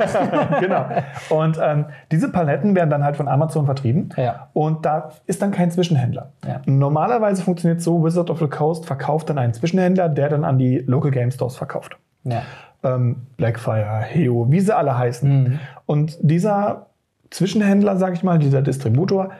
[0.60, 0.86] genau.
[1.30, 4.10] Und ähm, diese Paletten werden dann halt von Amazon vertrieben.
[4.16, 4.48] Ja.
[4.52, 6.32] Und da ist dann kein Zwischenhändler.
[6.46, 6.60] Ja.
[6.66, 10.58] Normalerweise funktioniert es so, Wizard of the Coast verkauft dann einen Zwischenhändler, der dann an
[10.58, 11.96] die Local Game Stores verkauft.
[12.24, 12.42] ja.
[12.82, 15.42] ähm, Blackfire, Heo, wie sie alle heißen.
[15.42, 15.60] Mhm.
[15.86, 16.86] Und dieser
[17.30, 19.30] Zwischenhändler, sag ich mal, dieser Distributor,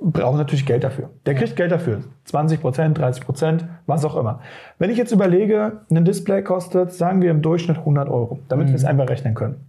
[0.00, 1.10] braucht natürlich Geld dafür.
[1.24, 2.02] Der kriegt Geld dafür.
[2.24, 4.40] 20 Prozent, 30 Prozent, was auch immer.
[4.78, 8.74] Wenn ich jetzt überlege, ein Display kostet, sagen wir im Durchschnitt 100 Euro, damit wir
[8.74, 9.66] es einfach rechnen können.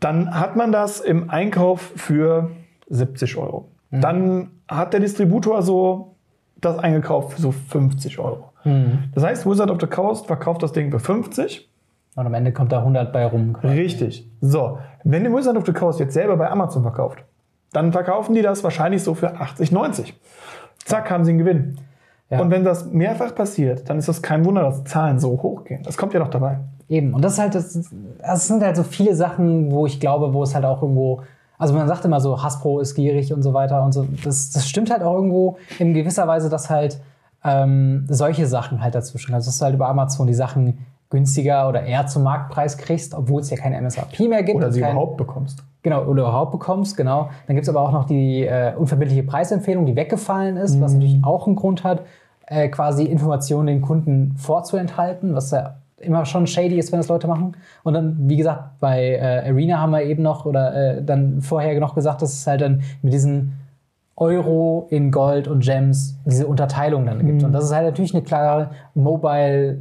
[0.00, 2.50] Dann hat man das im Einkauf für
[2.88, 3.68] 70 Euro.
[3.90, 6.16] Dann hat der Distributor so
[6.60, 8.52] das eingekauft für so 50 Euro.
[9.14, 11.68] Das heißt, Wizard of the Coast verkauft das Ding für 50
[12.16, 13.54] Und am Ende kommt da 100 bei rum.
[13.62, 14.28] Richtig.
[14.40, 17.22] So, wenn die Wizard of the Coast jetzt selber bei Amazon verkauft,
[17.72, 20.14] dann verkaufen die das wahrscheinlich so für 80, 90.
[20.84, 21.78] Zack, haben sie einen Gewinn.
[22.30, 22.40] Ja.
[22.40, 25.82] Und wenn das mehrfach passiert, dann ist das kein Wunder, dass Zahlen so hoch gehen.
[25.84, 26.58] Das kommt ja noch dabei.
[26.88, 27.14] Eben.
[27.14, 30.42] Und das ist halt, das, das sind halt so viele Sachen, wo ich glaube, wo
[30.42, 31.22] es halt auch irgendwo,
[31.58, 34.06] also man sagt immer so, Hasbro ist gierig und so weiter und so.
[34.24, 37.00] Das, das stimmt halt auch irgendwo in gewisser Weise, dass halt
[37.44, 41.82] ähm, solche Sachen halt dazwischen, also dass du halt über Amazon die Sachen günstiger oder
[41.84, 44.56] eher zum Marktpreis kriegst, obwohl es ja keine MSRP mehr gibt.
[44.56, 45.62] Oder sie kein, überhaupt bekommst.
[45.86, 47.30] Genau, oder überhaupt bekommst, genau.
[47.46, 50.80] Dann gibt es aber auch noch die äh, unverbindliche Preisempfehlung, die weggefallen ist, Mhm.
[50.80, 52.00] was natürlich auch einen Grund hat,
[52.48, 57.28] äh, quasi Informationen den Kunden vorzuenthalten, was ja immer schon shady ist, wenn das Leute
[57.28, 57.52] machen.
[57.84, 61.78] Und dann, wie gesagt, bei äh, Arena haben wir eben noch oder äh, dann vorher
[61.78, 63.52] noch gesagt, dass es halt dann mit diesen
[64.16, 67.42] Euro in Gold und Gems diese Unterteilung dann gibt.
[67.42, 67.46] Mhm.
[67.46, 69.78] Und das ist halt natürlich eine klare Mobile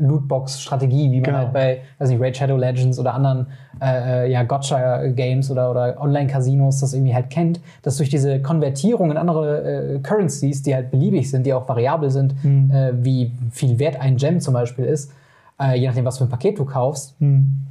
[0.00, 1.38] Lootbox Strategie, wie man Genau.
[1.38, 3.46] halt bei, weiß nicht, Raid Shadow Legends oder anderen
[3.80, 8.08] äh, äh, ja, Gotcha Games oder, oder Online Casinos das irgendwie halt kennt, dass durch
[8.08, 12.70] diese Konvertierung in andere äh, Currencies, die halt beliebig sind, die auch variabel sind, Mhm.
[12.70, 15.12] äh, wie viel wert ein Gem zum Beispiel ist,
[15.60, 17.66] äh, je nachdem, was für ein Paket du kaufst, Mhm.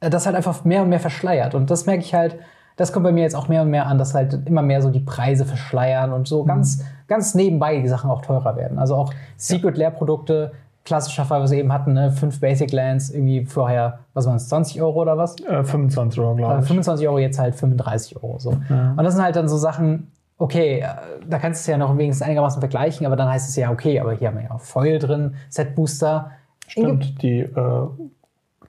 [0.00, 1.54] das halt einfach mehr und mehr verschleiert.
[1.56, 2.36] Und das merke ich halt,
[2.76, 4.90] das kommt bei mir jetzt auch mehr und mehr an, dass halt immer mehr so
[4.90, 8.78] die Preise verschleiern und so ganz, ganz nebenbei die Sachen auch teurer werden.
[8.78, 10.52] Also auch Secret-Lehrprodukte,
[10.84, 12.10] klassischer Fall, was wir eben hatten, ne?
[12.10, 15.38] fünf Basic Lands, irgendwie vorher, was waren es, 20 Euro oder was?
[15.40, 16.66] Äh, 25 Euro, Äh, glaube ich.
[16.66, 18.38] 25 Euro, jetzt halt 35 Euro.
[18.38, 18.50] So.
[18.50, 20.86] Und das sind halt dann so Sachen, okay, äh,
[21.28, 24.00] da kannst du es ja noch wenigstens einigermaßen vergleichen, aber dann heißt es ja, okay,
[24.00, 26.30] aber hier haben wir ja auch Foil drin, Set Booster.
[26.66, 27.86] Stimmt, die äh,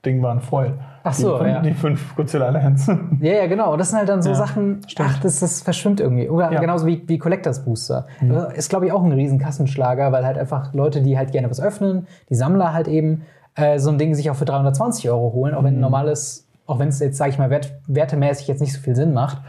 [0.06, 0.78] Ding waren voll.
[1.04, 1.62] Ach so, die, fünf- ja.
[1.62, 2.88] Die fünf Godzilla Lands.
[3.22, 3.76] Ja, ja, genau.
[3.78, 5.10] Das sind halt dann so Ja, Sachen, stimmt.
[5.12, 6.30] ach, das, das verschwimmt irgendwie.
[6.30, 6.58] Oder Ja.
[6.58, 6.62] Mhm.
[6.62, 8.06] genauso wie, wie Collectors Booster.
[8.22, 11.50] Das Ist, glaube ich, auch ein riesen Kassenschlager, weil halt einfach Leute, die halt gerne
[11.50, 13.24] was öffnen, die Sammler halt eben,
[13.56, 15.80] äh, so ein Ding sich auch für 320 Euro holen, auch wenn Mhm.
[15.80, 18.96] ein normales, auch wenn es jetzt, sage ich mal, wert, wertemäßig jetzt nicht so viel
[18.96, 19.42] Sinn macht.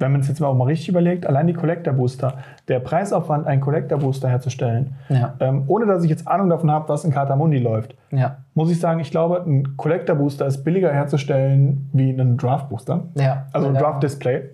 [0.00, 2.38] Wenn man es jetzt mal auch mal richtig überlegt, allein die Collector Booster,
[2.68, 5.34] der Preisaufwand, einen Collector Booster herzustellen, Ja.
[5.40, 8.38] ähm, ohne dass ich jetzt Ahnung davon habe, was in Katamundi läuft, Ja.
[8.54, 13.04] muss ich sagen, ich glaube, ein Collector Booster ist billiger herzustellen wie ein Draft Booster.
[13.14, 13.46] Ja.
[13.52, 13.74] Also ein.
[13.74, 14.48] Draft Display.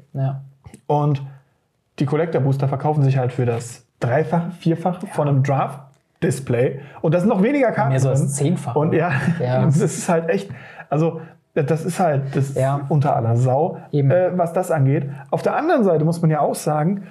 [0.87, 1.23] Und
[1.99, 5.81] die Collector Booster verkaufen sich halt für das Dreifache, Vierfache von einem Draft
[6.23, 6.81] Display.
[7.03, 7.91] Und da sind noch weniger Karten.
[7.91, 8.79] Mehr so als Zehnfache.
[8.79, 9.61] Und ja, Ja.
[9.65, 10.51] das ist halt echt,
[10.91, 11.21] also
[11.63, 12.81] das ist halt das ist Ja.
[12.89, 15.09] unter aller Sau, äh, was das angeht.
[15.31, 17.05] Auf der anderen Seite muss man ja auch sagen,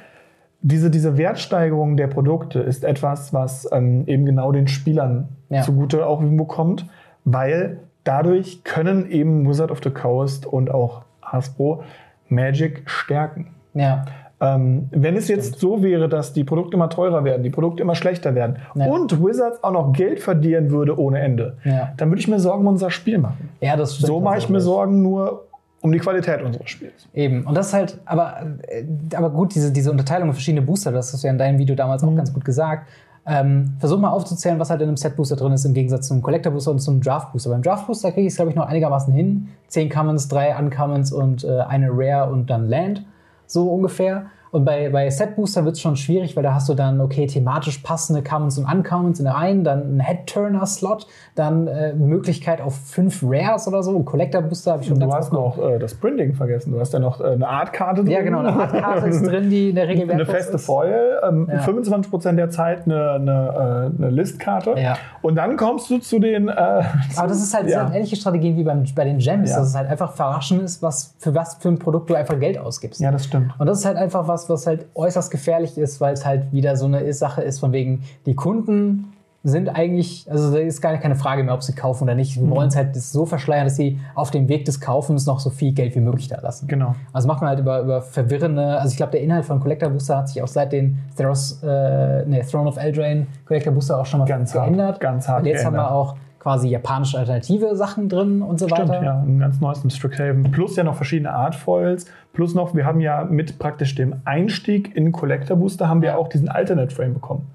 [0.62, 5.62] diese, diese Wertsteigerung der Produkte ist etwas, was ähm, eben genau den Spielern Ja.
[5.62, 6.88] zugute auch irgendwo kommt,
[7.24, 11.84] weil dadurch können eben Wizard of the Coast und auch Hasbro
[12.30, 13.48] Magic stärken.
[13.74, 14.06] Ja.
[14.42, 17.96] Ähm, wenn es jetzt so wäre, dass die Produkte immer teurer werden, die Produkte immer
[17.96, 18.88] schlechter werden Ja.
[18.88, 21.94] und Wizards auch noch Geld verdienen würde ohne Ende, Ja.
[21.96, 23.50] dann würde ich mir Sorgen um unser Spiel machen.
[23.62, 24.08] Ja, das stimmt.
[24.08, 24.60] so mache ich mir.
[24.60, 25.46] Sorgen nur
[25.82, 27.08] um die Qualität unseres Spiels.
[27.14, 27.46] Eben.
[27.46, 28.34] Und das ist halt, aber,
[28.68, 28.84] äh,
[29.16, 31.76] aber gut, diese, diese Unterteilung in verschiedene Booster, das hast du ja in deinem Video
[31.76, 32.10] damals Mhm.
[32.10, 32.88] auch ganz gut gesagt.
[33.28, 36.72] Ähm, versuch mal aufzuzählen, was halt in einem Set-Booster drin ist, im Gegensatz zum Collector-Booster
[36.72, 37.50] und zum Draft-Booster.
[37.52, 39.48] Beim Draft-Booster kriege ich es, glaube ich, noch einigermaßen hin.
[39.68, 43.04] Zehn Commons, drei Uncommons und äh, eine Rare und dann Land.
[43.48, 44.32] So ungefähr.
[44.56, 47.80] Und bei, bei Set-Booster wird es schon schwierig, weil da hast du dann, okay, thematisch
[47.80, 53.22] passende Commons und Uncommons in der einen, dann einen Head-Turner-Slot, dann äh, Möglichkeit auf fünf
[53.22, 53.92] Rares oder so.
[53.92, 56.72] Und Collector-Booster habe ich schon Du hast noch äh, das Printing vergessen.
[56.72, 58.12] Du hast ja noch äh, eine Artkarte drin.
[58.14, 60.66] ja, genau, eine Artkarte ist drin, die in der Regel Eine feste ist.
[60.66, 61.60] Foil, ähm, Ja.
[61.60, 64.76] 25% der Zeit eine, eine, äh, eine Listkarte.
[64.80, 64.96] Ja.
[65.22, 66.48] Und dann kommst du zu den.
[66.48, 67.88] Äh, Aber das ist halt Ja.
[67.88, 69.58] sehr ähnliche Strategien wie beim, bei den Gems, Ja.
[69.58, 72.58] dass es halt einfach verraschen ist, was, für was für ein Produkt du einfach Geld
[72.58, 73.02] ausgibst.
[73.02, 73.52] ja, das stimmt.
[73.60, 76.76] Und das ist halt einfach was, was halt äußerst gefährlich ist, weil es halt wieder
[76.76, 79.12] so eine Sache ist, von wegen, die Kunden
[79.48, 82.36] sind eigentlich, also da ist gar keine Frage mehr, ob sie kaufen oder nicht.
[82.36, 82.50] Mhm.
[82.50, 85.52] Wir wollen es halt so verschleiern, dass sie auf dem Weg des Kaufens noch so
[85.52, 86.68] viel Geld wie möglich da lassen.
[86.68, 86.96] Genau.
[87.14, 90.18] Also macht man halt über, über verwirrende, also ich glaube, der Inhalt von Collector Booster
[90.18, 94.20] hat sich auch seit den Theros, äh, nee, Throne of Eldraine Collector Booster auch schon
[94.22, 95.00] mal Ganz hart, geändert.
[95.00, 95.92] ganz hart Und jetzt haben geändert.
[95.92, 96.16] wir auch
[96.46, 99.04] quasi japanische alternative Sachen drin und so Stimmt, weiter.
[99.04, 100.52] ja, ein ganz neues im Strixhaven.
[100.52, 102.06] Plus ja noch verschiedene Artfoils.
[102.34, 106.28] Plus noch, wir haben ja mit praktisch dem Einstieg in Collector Booster haben wir auch
[106.28, 107.48] diesen Alternate Frame bekommen.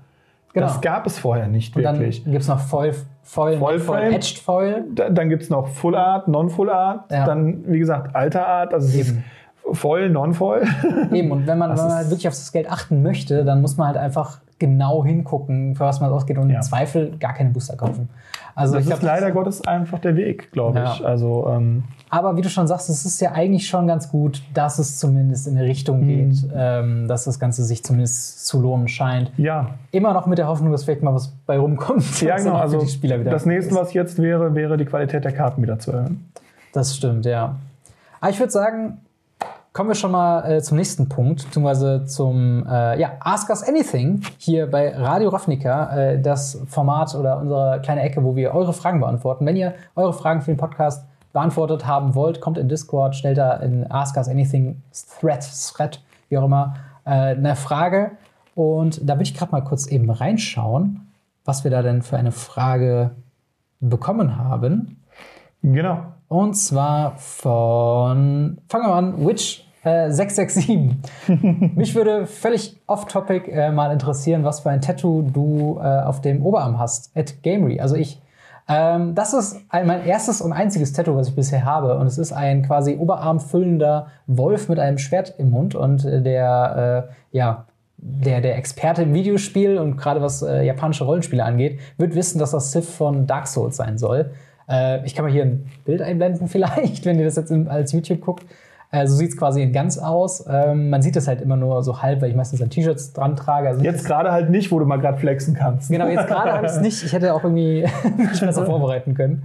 [0.55, 0.67] Genau.
[0.67, 2.25] Das gab es vorher nicht und dann wirklich.
[2.25, 4.13] gibt es noch Foil, Foil, Foil Frame.
[4.13, 4.85] Edged Foil.
[4.93, 7.25] Da, dann gibt es noch Full Art, Non-Full Art, Ja.
[7.27, 9.17] dann, wie gesagt, alter Art, also es ist
[9.73, 10.67] Foil, Non-Foil.
[11.13, 13.61] Eben, und wenn man, Das wenn man halt wirklich auf das Geld achten möchte, dann
[13.61, 16.57] muss man halt einfach genau hingucken, für was man ausgeht und Ja.
[16.57, 18.11] im Zweifel gar keine Booster kaufen.
[18.55, 20.99] Also Das ich ist glaub, leider Gottes einfach der Weg, glaube ich.
[21.01, 21.07] Ja.
[21.07, 24.79] Also, ähm, Aber wie du schon sagst, es ist ja eigentlich schon ganz gut, dass
[24.79, 26.51] es zumindest in eine Richtung geht, Mhm.
[26.55, 29.31] ähm, dass das Ganze sich zumindest zu lohnen scheint.
[29.39, 29.71] ja.
[29.93, 32.21] Immer noch mit der Hoffnung, dass vielleicht mal was bei rumkommt.
[32.21, 32.57] Ja, genau.
[32.57, 33.81] Also, das nächste, ist.
[33.81, 36.29] was jetzt wäre, wäre die Qualität der Karten wieder zu erhöhen.
[36.75, 37.57] Das stimmt, ja.
[38.21, 38.99] Aber ich würde sagen,
[39.73, 44.23] kommen wir schon mal äh, zum nächsten Punkt, beziehungsweise zum äh, ja, Ask Us Anything
[44.39, 49.01] hier bei Radio Ravnica, äh, das Format oder unsere kleine Ecke, wo wir eure Fragen
[49.01, 49.47] beantworten.
[49.47, 53.55] Wenn ihr eure Fragen für den Podcast beantwortet haben wollt, kommt in Discord, stellt da
[53.55, 54.83] in Ask Us Anything
[55.21, 58.13] Thread, Thread, wie auch immer, äh, eine Frage.
[58.57, 61.09] Und da würde ich gerade mal kurz eben reinschauen,
[61.45, 63.13] was wir da denn für eine Frage
[63.79, 65.01] bekommen haben.
[65.63, 66.03] Genau.
[66.31, 70.97] Und zwar von, fangen wir an, Witch äh, 667.
[71.77, 76.47] Mich würde völlig off-topic äh, mal interessieren, was für ein Tattoo du äh, auf dem
[76.47, 77.81] Oberarm hast, at Gamery.
[77.81, 78.23] Also ich
[78.69, 81.99] Ähm, das ist ein, mein erstes und einziges Tattoo, was ich bisher habe.
[81.99, 85.75] Und es ist ein quasi oberarmfüllender Wolf mit einem Schwert im Mund.
[85.75, 87.67] Und äh, der, äh, ja,
[87.97, 92.53] der, der Experte im Videospiel und gerade was äh, japanische Rollenspiele angeht, wird wissen, dass
[92.53, 94.31] das Sith von Dark Souls sein soll.
[94.71, 98.21] Äh, ich kann mal hier ein Bild einblenden vielleicht, wenn ihr das jetzt als YouTube
[98.21, 98.45] guckt.
[98.93, 100.45] Äh, so sieht es quasi in ganz aus.
[100.49, 103.37] Ähm, man sieht das halt immer nur so halb, weil ich meistens an T-Shirts dran
[103.37, 103.69] trage.
[103.69, 105.91] Also jetzt gerade halt nicht, wo du mal gerade flexen kannst.
[105.91, 107.05] Genau, jetzt gerade habe ich es nicht.
[107.05, 109.45] Ich hätte auch irgendwie mich besser vorbereiten können.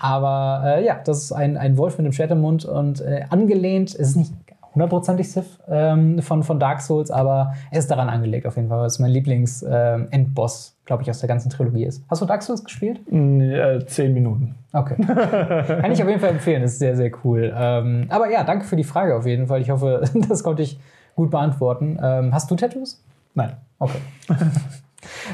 [0.00, 3.24] Aber äh, ja, das ist ein, ein Wolf mit einem Schwert im Mund und äh,
[3.28, 3.90] angelehnt.
[3.90, 4.32] Es ist nicht
[4.76, 8.78] hundertprozentig Sith ähm, von, von Dark Souls, aber er ist daran angelegt auf jeden Fall,
[8.78, 12.04] weil es mein Lieblings-Endboss, ähm, glaube ich, aus der ganzen Trilogie ist.
[12.08, 13.00] Hast du Dark Souls gespielt?
[13.10, 14.54] Äh, zehn Minuten.
[14.72, 14.96] Okay.
[15.66, 17.52] Kann ich auf jeden Fall empfehlen, ist sehr, sehr cool.
[17.56, 19.62] Ähm, aber ja, danke für die Frage auf jeden Fall.
[19.62, 20.78] Ich hoffe, das konnte ich
[21.16, 21.98] gut beantworten.
[22.00, 23.02] Ähm, hast du Tattoos?
[23.34, 23.56] Nein.
[23.78, 23.98] Okay.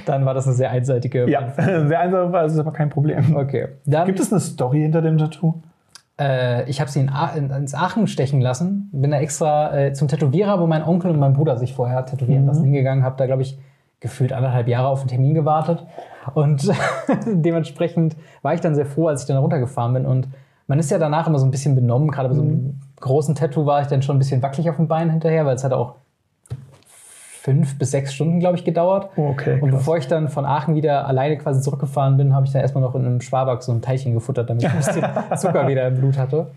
[0.07, 1.29] Dann war das eine sehr einseitige.
[1.29, 3.35] Ja, sehr einseitig, war es aber kein Problem.
[3.37, 3.69] Okay.
[3.87, 5.55] Dann, Gibt es eine Story hinter dem Tattoo?
[6.21, 8.91] Äh, ich habe sie in, in, ins Aachen stechen lassen.
[8.93, 12.43] Bin da extra äh, zum Tätowierer, wo mein Onkel und mein Bruder sich vorher tätowieren
[12.43, 12.49] mhm.
[12.49, 13.05] lassen, hingegangen.
[13.05, 13.59] Habe da, glaube ich,
[14.01, 15.87] gefühlt anderthalb Jahre auf einen Termin gewartet.
[16.35, 16.71] Und
[17.27, 20.07] dementsprechend war ich dann sehr froh, als ich dann runtergefahren bin.
[20.07, 20.29] Und
[20.67, 22.11] man ist ja danach immer so ein bisschen benommen.
[22.11, 22.81] Gerade bei so einem mhm.
[23.01, 25.65] großen Tattoo war ich dann schon ein bisschen wackelig auf dem Bein hinterher, weil es
[25.65, 25.97] hat auch
[27.43, 29.11] fünf bis sechs Stunden, glaube ich, gedauert.
[29.17, 32.63] Okay, und bevor ich dann von Aachen wieder alleine quasi zurückgefahren bin, habe ich dann
[32.63, 35.05] erstmal noch in einem Schwabach so ein Teilchen gefuttert, damit ich ein bisschen
[35.37, 36.53] Zucker wieder im Blut hatte.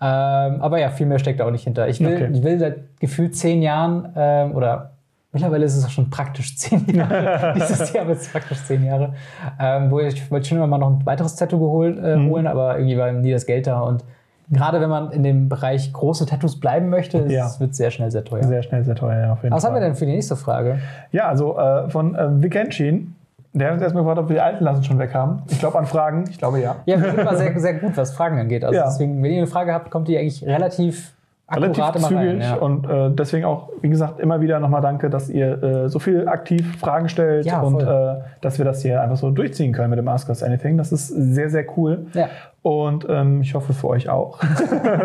[0.00, 1.86] Ähm, aber ja, viel mehr steckt da auch nicht hinter.
[1.88, 2.30] Ich will, okay.
[2.32, 4.94] ich will seit gefühlt zehn Jahren ähm, oder
[5.30, 7.52] mittlerweile ist es auch schon praktisch zehn Jahre.
[7.54, 9.14] Dieses Jahr wird es praktisch zehn Jahre.
[9.60, 12.30] Ähm, wo ich, ich wollte schon immer mal noch ein weiteres Tattoo geholt, äh, mhm.
[12.30, 14.02] holen, aber irgendwie war nie das Geld da und
[14.50, 17.46] Gerade wenn man in dem Bereich große Tattoos bleiben möchte, ja.
[17.46, 18.44] es wird sehr schnell sehr teuer.
[18.44, 19.72] Sehr schnell sehr teuer, ja, auf jeden Was Fall.
[19.72, 20.78] haben wir denn für die nächste Frage?
[21.12, 23.14] Ja, also äh, von äh, Vikenshin.
[23.54, 25.42] Der hat uns erstmal gefragt, ob wir die alten Lassen schon weg haben.
[25.48, 26.24] Ich glaube an Fragen.
[26.28, 26.76] Ich glaube ja.
[26.86, 28.64] Ja, wir sind immer sehr, sehr gut, was Fragen angeht.
[28.64, 28.84] Also ja.
[28.84, 31.13] deswegen, wenn ihr eine Frage habt, kommt die eigentlich relativ
[31.50, 32.54] relativ zügig rein, ja.
[32.54, 36.26] und äh, deswegen auch, wie gesagt, immer wieder nochmal danke, dass ihr äh, so viel
[36.26, 39.98] aktiv Fragen stellt ja, und äh, dass wir das hier einfach so durchziehen können mit
[39.98, 40.78] dem Ask Us Anything.
[40.78, 42.06] Das ist sehr, sehr cool.
[42.14, 42.28] Ja.
[42.62, 44.40] Und ähm, ich hoffe für euch auch.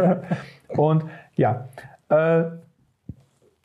[0.77, 1.03] und
[1.35, 1.65] ja,
[2.07, 2.43] äh,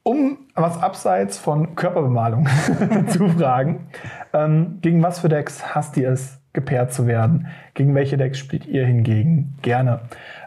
[0.03, 2.47] um was abseits von Körperbemalung
[3.09, 3.87] zu fragen,
[4.33, 7.49] ähm, gegen was für Decks hasst ihr es, gepaart zu werden?
[7.75, 10.01] Gegen welche Decks spielt ihr hingegen gerne?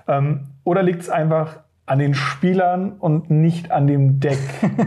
[0.07, 1.57] Ähm, oder liegt es einfach
[1.87, 4.37] an den Spielern und nicht an dem Deck?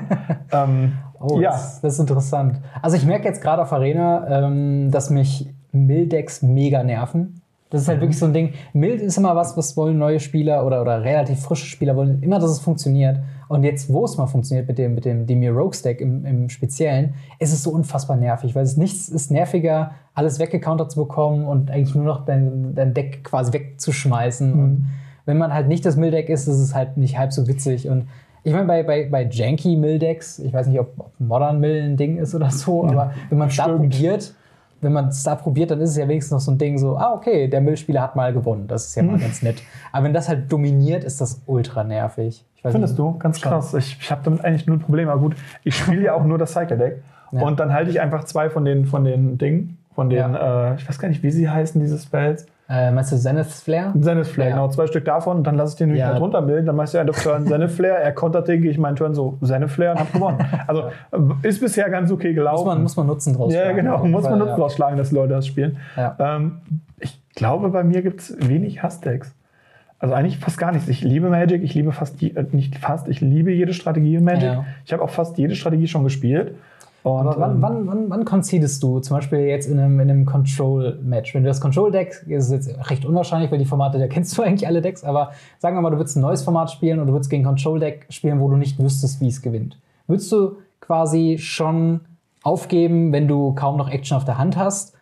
[0.53, 1.51] ähm, oh, ja.
[1.51, 2.61] Das, das, ist interessant.
[2.81, 7.41] Also ich merke jetzt gerade auf Arena, ähm, dass mich Mildecks mega nerven.
[7.71, 8.03] Das ist halt mhm.
[8.03, 8.53] wirklich so ein Ding.
[8.73, 12.41] Mild ist immer was, was wollen neue Spieler oder, oder relativ frische Spieler wollen immer,
[12.41, 13.21] dass es funktioniert.
[13.49, 16.49] Und jetzt, wo es mal funktioniert mit dem, mit dem Demir Rogue Stack im, im
[16.49, 21.47] Speziellen, ist es so unfassbar nervig, weil es nichts ist nerviger, alles weggecountert zu bekommen
[21.47, 24.53] und eigentlich nur noch dein, dein Deck quasi wegzuschmeißen.
[24.53, 24.63] Mhm.
[24.63, 24.87] Und
[25.31, 27.89] wenn man halt nicht das Mill-Deck ist, ist es halt nicht halb so witzig.
[27.89, 28.09] Und
[28.43, 31.97] ich meine, bei, bei, bei Janky Mill-Decks, ich weiß nicht, ob, ob Modern Mill ein
[31.97, 34.35] Ding ist oder so, aber wenn man es da probiert,
[34.81, 36.97] wenn man es da probiert, dann ist es ja wenigstens noch so ein Ding so,
[36.97, 38.67] ah, okay, der Müllspieler hat mal gewonnen.
[38.67, 39.21] Das ist ja mal hm.
[39.21, 39.63] ganz nett.
[39.93, 42.45] Aber wenn das halt dominiert, ist das ultra nervig.
[42.63, 43.19] Findest nicht, du?
[43.19, 43.75] Ganz krass.
[43.75, 45.13] Ich, ich habe damit eigentlich null Probleme.
[45.13, 47.03] Aber gut, ich spiele ja auch nur das Cycle-Deck.
[47.33, 47.43] Ja.
[47.43, 50.73] Und dann halte ich einfach zwei von den, von den Dingen, von den, ja.
[50.73, 52.47] äh, ich weiß gar nicht, wie sie heißen, diese Spells.
[52.71, 53.93] Äh, meinst du Zenith Flare?
[54.01, 54.57] Zenith Flare, ja.
[54.57, 54.69] genau.
[54.69, 56.13] Zwei Stück davon und dann lasse ich den nämlich ja.
[56.13, 56.67] halt runterbilden.
[56.67, 59.39] Dann machst du einen Turn Zenith Flare, er kontert den, gehe ich meinen Turn so
[59.43, 60.39] Zenith Flare und hab gewonnen.
[60.69, 62.65] Also äh, ist bisher ganz okay gelaufen.
[62.65, 63.69] Muss man, muss man Nutzen draus schlagen.
[63.69, 64.05] Ja, genau.
[64.05, 65.79] Muss man Nutzen draus schlagen, dass Leute das spielen.
[65.97, 66.17] Ja.
[66.21, 66.61] Ähm,
[67.01, 69.35] ich glaube, bei mir gibt es wenig Hassdecks.
[69.99, 70.89] Also eigentlich fast gar nichts.
[70.89, 74.23] Ich liebe Magic, ich liebe fast, die, äh, nicht fast, ich liebe jede Strategie in
[74.25, 74.59] Magic.
[74.85, 76.55] Ich habe auch fast jede Strategie schon gespielt.
[77.03, 80.11] Und, Aber wann, ähm, wann, wann, wann concedest du, zum Beispiel jetzt in einem, in
[80.11, 81.35] einem Control-Match?
[81.35, 84.67] Wenn du das Control-Deck, ist jetzt recht unwahrscheinlich, weil die Formate, da kennst du eigentlich
[84.67, 87.31] alle Decks, aber sagen wir mal, du würdest ein neues Format spielen und du würdest
[87.31, 89.79] gegen Control-Deck spielen, wo du nicht wüsstest, wie es gewinnt.
[90.07, 92.01] Würdest du quasi schon
[92.43, 94.95] aufgeben, wenn du kaum noch Action auf der Hand hast?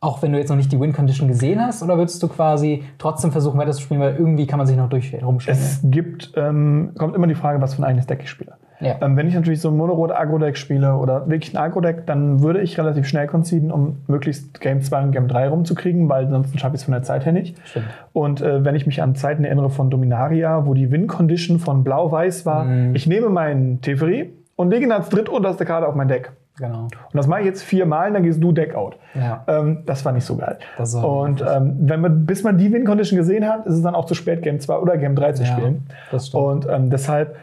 [0.00, 3.30] Auch wenn du jetzt noch nicht die Win-Condition gesehen hast, oder würdest du quasi trotzdem
[3.30, 5.58] versuchen, weiter zu spielen, weil irgendwie kann man sich noch durch rumstellen?
[5.58, 8.56] Es gibt, ähm, kommt immer die Frage, was für ein eigenes Deck ich spiele.
[8.82, 8.96] Ja.
[9.00, 12.60] Ähm, wenn ich natürlich so ein Monorot Agro-Deck spiele oder wirklich ein Agro-Deck, dann würde
[12.60, 16.74] ich relativ schnell conceden, um möglichst Game 2 und Game 3 rumzukriegen, weil sonst schaffe
[16.74, 17.56] ich es von der Zeit her nicht.
[17.64, 17.86] Stimmt.
[18.12, 22.44] Und äh, wenn ich mich an Zeiten erinnere von Dominaria, wo die Win-Condition von Blau-Weiß
[22.44, 22.94] war, mhm.
[22.94, 26.32] ich nehme meinen Teferi und lege ihn als drittunterste Karte auf mein Deck.
[26.58, 26.82] Genau.
[26.82, 28.96] Und das mache ich jetzt viermal, dann gehst du Deckout.
[29.14, 29.42] Ja.
[29.46, 30.58] Ähm, das war nicht so geil.
[31.02, 34.14] und ähm, wenn man, bis man die Win-Condition gesehen hat, ist es dann auch zu
[34.14, 35.86] spät, Game 2 oder Game 3 zu ja, spielen.
[36.10, 36.44] Das stimmt.
[36.44, 37.36] Und ähm, deshalb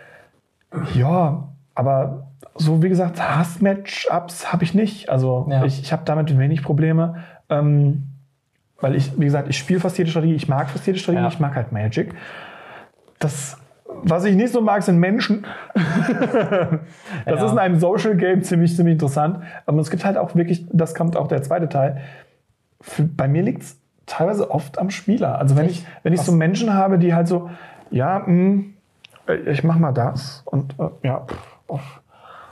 [0.93, 5.09] ja, aber so wie gesagt, Hass-Matchups habe ich nicht.
[5.09, 5.63] Also ja.
[5.65, 7.23] ich, ich habe damit wenig Probleme.
[7.49, 8.03] Ähm,
[8.81, 11.29] weil ich, wie gesagt, ich spiele fast jede Strategie, ich mag fast jede Strategie, Ja.
[11.29, 12.13] ich mag halt Magic.
[13.19, 13.57] Das,
[14.03, 15.45] was ich nicht so mag, sind Menschen.
[15.73, 17.45] das Ja.
[17.45, 19.39] ist in einem Social Game ziemlich, ziemlich interessant.
[19.65, 21.97] Aber es gibt halt auch wirklich, das kommt auch der zweite Teil.
[22.81, 25.37] Für, bei mir liegt es teilweise oft am Spieler.
[25.39, 27.49] Also wenn ich, wenn ich so Menschen habe, die halt so,
[27.91, 28.63] ja, mh,
[29.33, 31.79] ich mach mal das und äh, ja, pff, oh,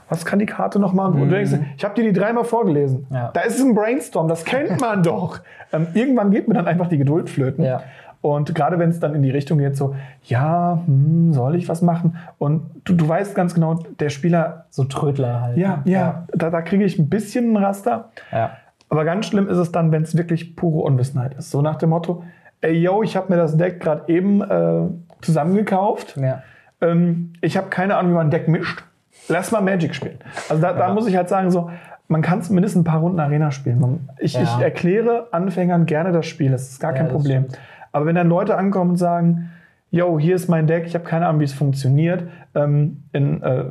[0.08, 1.20] was kann die Karte noch machen?
[1.20, 3.06] Und du denkst, ich habe dir die dreimal vorgelesen.
[3.10, 3.16] Mhm.
[3.16, 3.30] Ja.
[3.32, 5.40] Da ist ein Brainstorm, das kennt man doch.
[5.72, 7.64] Ähm, irgendwann geht mir dann einfach die Geduld flöten.
[7.64, 7.82] Ja.
[8.20, 11.82] Und gerade wenn es dann in die Richtung geht, so, ja, hm, soll ich was
[11.82, 12.16] machen?
[12.38, 15.56] Und du, du weißt ganz genau, der Spieler, So Trödler halt.
[15.58, 18.10] ja, ja, da, da kriege ich ein bisschen ein Raster.
[18.32, 18.52] ja.
[18.90, 21.50] Aber ganz schlimm ist es dann, wenn es wirklich pure Unwissenheit ist.
[21.50, 22.24] So nach dem Motto,
[22.62, 24.88] ey, yo, ich habe mir das Deck gerade eben äh,
[25.20, 26.16] zusammengekauft.
[26.16, 26.42] Ja.
[26.80, 28.84] Ähm, ich habe keine Ahnung, wie man ein Deck mischt.
[29.28, 30.18] Lass mal Magic spielen.
[30.48, 31.70] Also da, da muss ich halt sagen, so,
[32.06, 33.80] man kann zumindest ein paar Runden Arena spielen.
[33.80, 34.42] Man, ich, Ja.
[34.42, 37.46] ich erkläre Anfängern gerne das Spiel, das ist gar Ja, kein Problem.
[37.92, 39.50] Aber wenn dann Leute ankommen und sagen,
[39.90, 42.24] yo, hier ist mein Deck, ich habe keine Ahnung, wie es funktioniert,
[42.54, 43.64] ähm, in äh,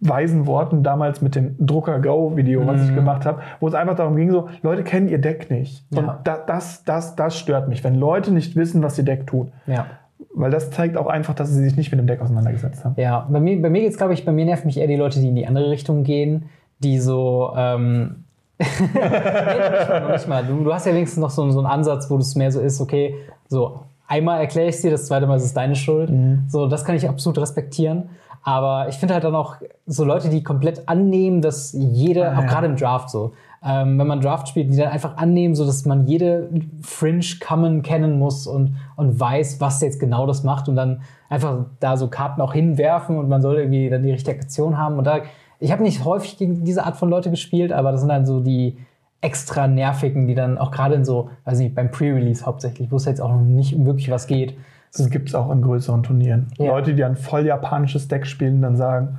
[0.00, 2.96] weisen Worten damals mit dem Drucker Go Video, was ich Mhm.
[2.96, 5.84] gemacht habe, wo es einfach darum ging, so, Leute kennen ihr Deck nicht.
[5.90, 6.00] Ja.
[6.00, 9.48] Und da, das, das, das stört mich, wenn Leute nicht wissen, was ihr Deck tut.
[9.66, 9.86] ja.
[10.34, 12.94] Weil das zeigt auch einfach, dass sie sich nicht mit dem Deck auseinandergesetzt haben.
[12.98, 15.20] Ja, bei mir, bei mir geht's, glaube ich, bei mir nerven mich eher die Leute,
[15.20, 16.48] die in die andere Richtung gehen,
[16.78, 17.52] die so.
[17.56, 18.24] Ähm,
[18.58, 20.44] nee, noch nicht mal, nicht mal.
[20.44, 22.80] Du, du hast ja wenigstens noch so, so einen Ansatz, wo es mehr so ist,
[22.80, 23.14] okay,
[23.48, 26.10] so einmal erkläre ich es dir, das zweite Mal ist es deine Schuld.
[26.10, 26.44] Mhm.
[26.48, 28.10] So, das kann ich absolut respektieren.
[28.42, 29.56] Aber ich finde halt dann auch
[29.86, 32.46] so Leute, die komplett annehmen, dass jede, Ah, auch ja.
[32.48, 33.32] gerade im Draft so,
[33.66, 36.48] ähm, wenn man Draft spielt, die dann einfach annehmen, so dass man jede
[36.82, 41.64] Fringe Common kennen muss und, und weiß, was jetzt genau das macht und dann einfach
[41.80, 44.98] da so Karten auch hinwerfen und man soll irgendwie dann die richtige Aktion haben.
[44.98, 45.22] Und da,
[45.58, 48.38] ich habe nicht häufig gegen diese Art von Leute gespielt, aber das sind dann so
[48.38, 48.78] die
[49.20, 53.04] extra nervigen, die dann auch gerade in so, weiß nicht, beim Pre-Release hauptsächlich, wo es
[53.06, 54.56] jetzt auch noch nicht wirklich was geht.
[54.96, 56.46] Das gibt es auch in größeren Turnieren.
[56.58, 56.68] Ja.
[56.68, 59.18] Leute, die ein voll japanisches Deck spielen, dann sagen,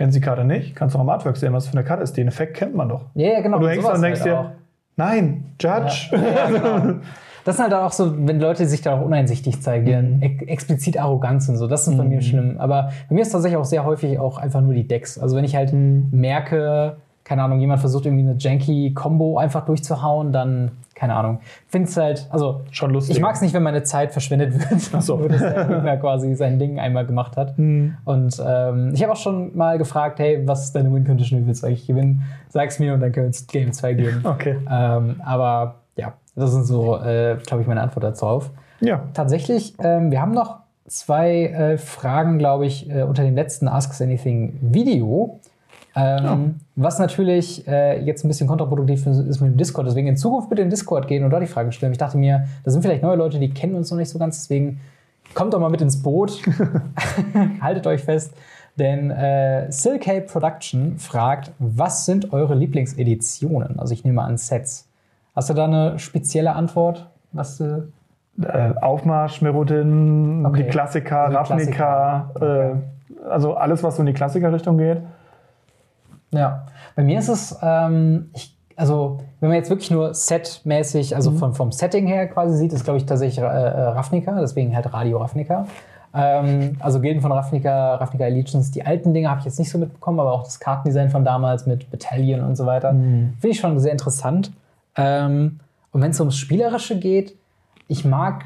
[0.00, 0.74] kennen Sie die Karte nicht?
[0.74, 2.16] Kannst du auch im Artwork sehen, was für eine Karte ist.
[2.16, 3.04] Den Effekt kennt man doch.
[3.12, 3.58] Ja, ja, genau.
[3.58, 4.52] und du hängst da und denkst halt dir,
[4.96, 6.08] nein, Judge.
[6.12, 6.94] Ja, genau.
[7.44, 10.22] Das sind halt auch so, wenn Leute sich da auch uneinsichtig zeigen, Mhm.
[10.46, 11.56] explizit arrogant sind.
[11.56, 12.56] So, das ist bei mir schlimm.
[12.58, 15.18] Aber bei mir ist tatsächlich auch sehr häufig auch einfach nur die Decks.
[15.18, 16.08] Also wenn ich halt Mhm.
[16.12, 16.96] merke,
[17.30, 21.38] keine Ahnung, jemand versucht irgendwie eine janky Combo einfach durchzuhauen, dann, keine Ahnung.
[21.68, 23.14] Finde es halt, also Schon lustig.
[23.14, 24.80] ich mag es nicht, wenn meine Zeit verschwendet wird.
[24.92, 25.16] Ach so.
[25.16, 27.56] Nur, dass der Gegner quasi sein Ding einmal gemacht hat.
[27.56, 27.96] Mhm.
[28.04, 31.42] Und ähm, ich habe auch schon mal gefragt, hey, was ist deine Win-Condition?
[31.42, 32.24] Wie willst du eigentlich gewinnen?
[32.48, 34.20] Sag's mir und dann können wir uns Game 2 geben.
[34.24, 34.56] Okay.
[34.68, 38.50] Ähm, aber ja, das sind so, äh, glaube ich, meine Antwort darauf.
[38.80, 39.04] Ja.
[39.14, 40.56] Tatsächlich, ähm, wir haben noch
[40.88, 45.38] zwei äh, Fragen, glaube ich, äh, unter dem letzten Ask Anything Video.
[45.96, 49.86] Ähm, Was natürlich äh, jetzt ein bisschen kontraproduktiv ist mit dem Discord.
[49.86, 51.92] Deswegen in Zukunft bitte in Discord gehen und dort die Frage stellen.
[51.92, 54.38] Ich dachte mir, da sind vielleicht neue Leute, die kennen uns noch nicht so ganz.
[54.38, 54.80] Deswegen
[55.34, 56.40] kommt doch mal mit ins Boot.
[57.60, 58.32] Haltet euch fest.
[58.78, 63.78] Denn äh, Silcape Production fragt, was sind eure Lieblingseditionen?
[63.78, 64.86] Also ich nehme an Sets.
[65.34, 67.08] Hast du da eine spezielle Antwort?
[67.32, 67.88] Was du
[68.40, 70.62] Äh, Aufmarsch, Merodin, Okay.
[70.62, 72.76] die Klassiker, Also Ravnica, Klassiker.
[73.20, 74.98] äh, also alles, was so in die Klassiker-Richtung geht.
[76.32, 76.66] Ja,
[76.96, 81.54] bei mir ist es, ähm, ich, also wenn man jetzt wirklich nur setmäßig, also von,
[81.54, 85.18] vom Setting her quasi sieht, ist glaube ich tatsächlich äh, äh, Ravnica, deswegen halt Radio
[85.18, 85.66] Ravnica.
[86.12, 89.78] Ähm, also Gilden von Ravnica, Ravnica Allegiance, die alten Dinge habe ich jetzt nicht so
[89.78, 93.78] mitbekommen, aber auch das Kartendesign von damals mit Battalion und so weiter, finde ich schon
[93.78, 94.50] sehr interessant.
[94.96, 95.60] Ähm,
[95.92, 97.36] und wenn es ums Spielerische geht,
[97.88, 98.44] ich mag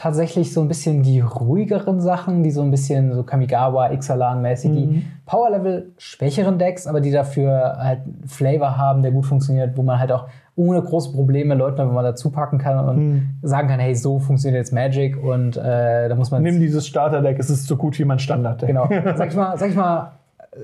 [0.00, 5.04] tatsächlich so ein bisschen die ruhigeren Sachen, die so ein bisschen so Kamigawa, Ixalan-mäßig, die
[5.26, 9.98] Power-Level schwächeren Decks, aber die dafür halt einen Flavor haben, der gut funktioniert, wo man
[9.98, 10.26] halt auch
[10.56, 14.58] ohne große Probleme Leuten wenn man dazu packen kann und sagen kann, hey, so funktioniert
[14.58, 18.06] jetzt Magic und äh, da muss man Nimm dieses Starterdeck, es ist so gut wie
[18.06, 18.68] mein Standarddeck.
[18.68, 18.88] Genau.
[19.16, 20.12] Sag ich mal, sag ich mal
[20.52, 20.56] äh,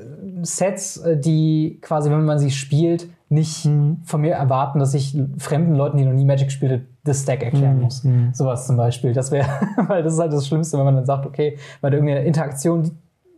[0.45, 3.68] Sets, äh, die quasi, wenn man sie spielt, nicht
[4.05, 7.42] von mir erwarten, dass ich fremden Leuten, die noch nie Magic gespielt haben, das Stack
[7.42, 8.02] erklären muss.
[8.32, 9.12] Sowas zum Beispiel.
[9.12, 9.48] Das wäre,
[9.88, 12.92] weil das ist halt das Schlimmste, wenn man dann sagt, okay, weil irgendeine Interaktion, die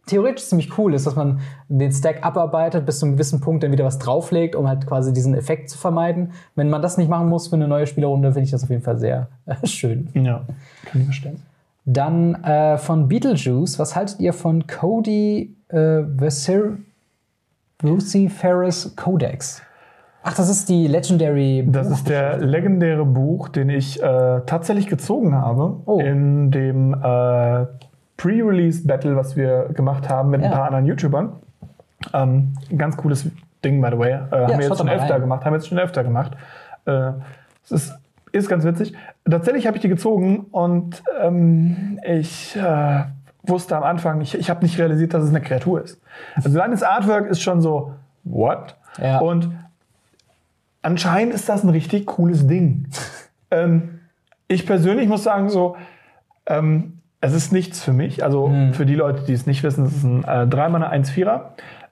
[0.09, 3.71] theoretisch ziemlich cool ist, dass man den Stack abarbeitet, bis zu einem gewissen Punkt dann
[3.73, 6.33] wieder was drauflegt, um halt quasi diesen Effekt zu vermeiden.
[6.57, 8.83] Wenn man das nicht machen muss für eine neue Spielerrunde, finde ich das auf jeden
[8.83, 10.09] Fall sehr äh, schön.
[10.15, 10.45] Ja,
[10.87, 11.43] kann ich verstehen.
[11.85, 16.79] Dann äh, von Beetlejuice, was haltet ihr von Cody äh, Vesir
[18.29, 19.63] Ferris Codex?
[20.23, 21.65] Ach, das ist die Legendary.
[21.71, 26.01] Das ist der legendäre Buch, den ich äh, tatsächlich gezogen habe Oh.
[26.01, 27.67] in dem äh,
[28.17, 30.49] Pre-Release-Battle, was wir gemacht haben mit Ja.
[30.49, 31.33] ein paar anderen YouTubern.
[32.13, 33.31] Ähm, ganz cooles
[33.65, 34.11] Ding, by the way.
[34.13, 35.21] Äh, haben wir jetzt schon öfter rein.
[35.21, 35.45] gemacht.
[35.45, 36.33] Haben wir jetzt schon öfter gemacht.
[36.85, 37.13] Äh,
[37.65, 37.95] es ist
[38.33, 38.93] Ist ganz witzig.
[39.29, 43.05] Tatsächlich habe ich die gezogen und ähm, ich äh,
[43.45, 45.99] wusste am Anfang, ich, ich habe nicht realisiert, dass es eine Kreatur ist.
[46.37, 47.93] Also das Artwork ist schon so,
[48.25, 48.77] what?
[49.03, 49.21] Ja.
[49.21, 49.49] Und
[50.83, 52.89] anscheinend ist das ein richtig cooles Ding.
[53.51, 54.01] ähm,
[54.47, 55.77] ich persönlich muss sagen, so,
[56.47, 58.23] ähm, es ist nichts für mich.
[58.23, 61.41] Also für die Leute, die es nicht wissen, es ist ein äh, 3-Manner 1-4er.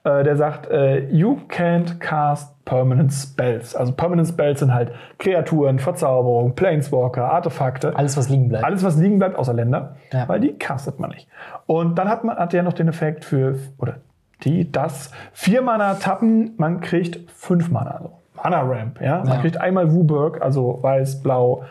[0.03, 3.75] Äh, der sagt, äh, you can't cast permanent spells.
[3.75, 7.93] Also permanent spells sind halt Kreaturen, Verzauberung, Planeswalker, Artefakte.
[7.95, 8.63] Alles, was liegen bleibt.
[8.63, 10.27] Alles, was liegen bleibt, außer Länder, Ja.
[10.29, 11.27] weil die castet man nicht.
[11.65, 13.95] Und dann hat man hat der noch den Effekt für, oder
[14.43, 17.91] die, das, vier Mana tappen, man kriegt fünf Mana.
[17.91, 18.11] Also
[18.43, 19.17] Mana Ramp, ja.
[19.19, 19.37] Man Ja.
[19.41, 21.63] kriegt einmal Wooburg, also weiß, blau,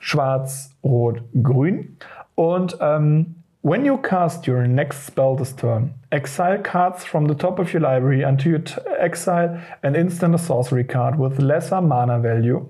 [0.00, 1.96] schwarz, rot, grün.
[2.34, 7.58] Und ähm, when you cast your next spell this turn, exile cards from the top
[7.58, 8.60] of your library until you
[9.00, 12.66] exile an instant or sorcery card with lesser mana value.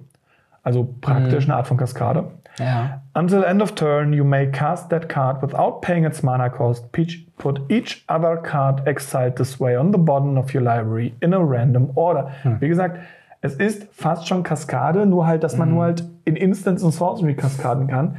[0.64, 2.24] Also praktisch eine Art von Kaskade.
[2.59, 3.01] ja.
[3.14, 6.90] Until end of turn, you may cast that card without paying its mana cost.
[6.92, 11.32] Peach- Put each other card exiled this way on the bottom of your library in
[11.32, 12.32] a random order.
[12.59, 12.99] Wie gesagt,
[13.41, 17.34] es ist fast schon Kaskade, nur halt, dass man nur halt in Instance und Sorcery
[17.34, 18.16] kaskaden kann.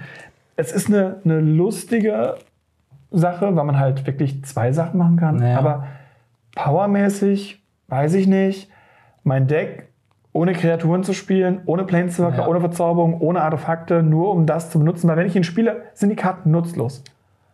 [0.55, 2.35] Es ist eine, eine lustige
[3.11, 5.41] Sache, weil man halt wirklich zwei Sachen machen kann.
[5.41, 5.57] Ja.
[5.57, 5.87] Aber
[6.55, 8.69] powermäßig, weiß ich nicht.
[9.23, 9.87] Mein Deck
[10.31, 12.47] ohne Kreaturen zu spielen, ohne Planeswalker, Ja.
[12.47, 15.07] ohne Verzauberung, ohne Artefakte, nur um das zu benutzen.
[15.07, 17.03] Weil wenn ich ihn spiele, sind die Karten nutzlos.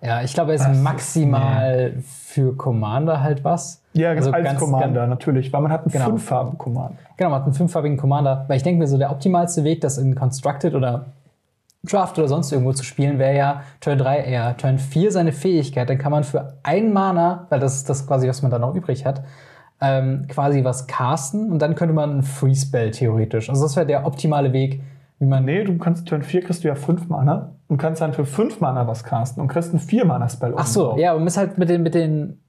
[0.02, 3.82] Ja, ich glaube, er ist ist- maximal für Commander halt was.
[3.96, 6.06] Ja, Also als ganz- Commander natürlich, weil man hat einen Genau.
[6.06, 6.98] Fünf-Farben-Commander.
[7.18, 8.46] Genau, man hat einen fünffarbigen Commander.
[8.48, 11.06] Weil ich denke mir so, der optimalste Weg, das in Constructed oder
[11.84, 14.58] Draft oder sonst irgendwo zu spielen, wäre ja Turn 3 eher.
[14.58, 18.28] Turn 4 seine Fähigkeit, dann kann man für ein Mana, weil das ist das quasi,
[18.28, 19.22] was man dann noch übrig hat,
[19.82, 23.50] ähm, quasi was casten und dann könnte man einen Free Spell theoretisch.
[23.50, 24.82] Also das wäre der optimale Weg,
[25.20, 25.46] wie man.
[25.46, 28.60] Nee, du kannst Turn 4 kriegst du ja 5 Mana und kannst dann für 5
[28.62, 30.54] Mana was casten und kriegst einen 4-Mana-Spell.
[30.58, 32.40] Ach so, ja, man ist halt mit den, mit den.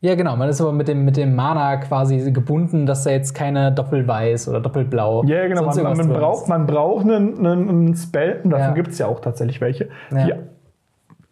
[0.00, 3.34] Ja, genau, man ist aber mit dem, mit dem Mana quasi gebunden, dass da jetzt
[3.34, 5.24] keine Doppelweiß oder Doppelblau.
[5.24, 5.64] Ja, genau.
[5.64, 8.74] Man, man, drin braucht, man braucht einen, einen, einen Spell, und davon Ja.
[8.74, 10.26] gibt es ja auch tatsächlich welche, Ja.
[10.26, 10.32] die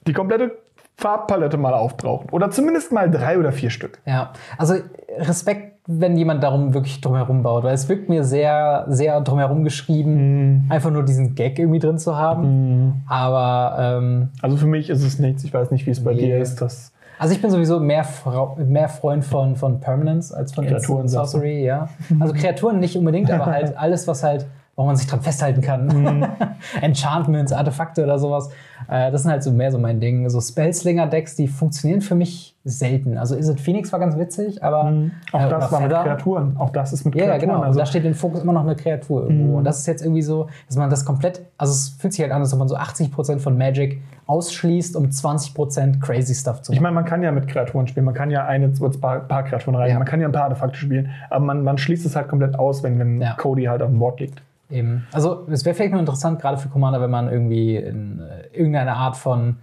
[0.06, 0.52] die komplette
[0.96, 2.28] Farbpalette mal aufbrauchen.
[2.30, 4.00] Oder zumindest mal drei oder vier Stück.
[4.06, 4.74] Ja, also
[5.18, 10.66] Respekt, wenn jemand darum wirklich drumherum baut, weil es wirkt mir sehr, sehr drumherum geschrieben,
[10.70, 13.02] einfach nur diesen Gag irgendwie drin zu haben.
[13.08, 15.44] Aber ähm, Also für mich ist es nichts.
[15.44, 16.20] Ich weiß nicht, wie es bei Nee.
[16.20, 16.62] dir ist.
[16.62, 21.08] Das also ich bin sowieso mehr, Frau, mehr Freund von, von Permanence als von Kreaturen?
[21.08, 21.88] Sorcery, ja.
[22.20, 24.46] Also Kreaturen nicht unbedingt, aber halt alles, was halt,
[24.76, 26.26] wo man sich dran festhalten kann.
[26.80, 28.50] Enchantments, Artefakte oder sowas.
[28.88, 30.28] Äh, das sind halt so mehr so mein Ding.
[30.28, 33.16] So Spellslinger-Decks, die funktionieren für mich selten.
[33.18, 34.92] Also Is it Phoenix war ganz witzig, aber
[35.32, 36.02] auch äh, das war mit Feather.
[36.04, 36.56] Kreaturen.
[36.58, 37.50] Auch das ist mit Ja, ja, Kreaturen.
[37.56, 37.62] genau.
[37.62, 39.58] Also, da steht im Fokus immer noch eine Kreatur irgendwo.
[39.58, 42.32] Und das ist jetzt irgendwie so, dass man das komplett, also es fühlt sich halt
[42.32, 46.78] an, als ob man so 80% von Magic ausschließt, um 20% crazy Stuff zu ich
[46.80, 46.94] machen.
[46.94, 48.06] meine, man kann ja mit Kreaturen spielen.
[48.06, 49.90] Man kann ja eine oder ein paar, paar Kreaturen rein.
[49.90, 49.98] Ja.
[49.98, 51.10] Man kann ja ein paar Artefakte spielen.
[51.30, 53.34] Aber man, man schließt es halt komplett aus, wenn, wenn Ja.
[53.34, 54.42] Cody halt auf dem Board liegt.
[54.70, 55.06] Eben.
[55.12, 58.94] Also es wäre vielleicht nur interessant, gerade für Commander, wenn man irgendwie in, äh, irgendeine
[58.94, 59.56] Art von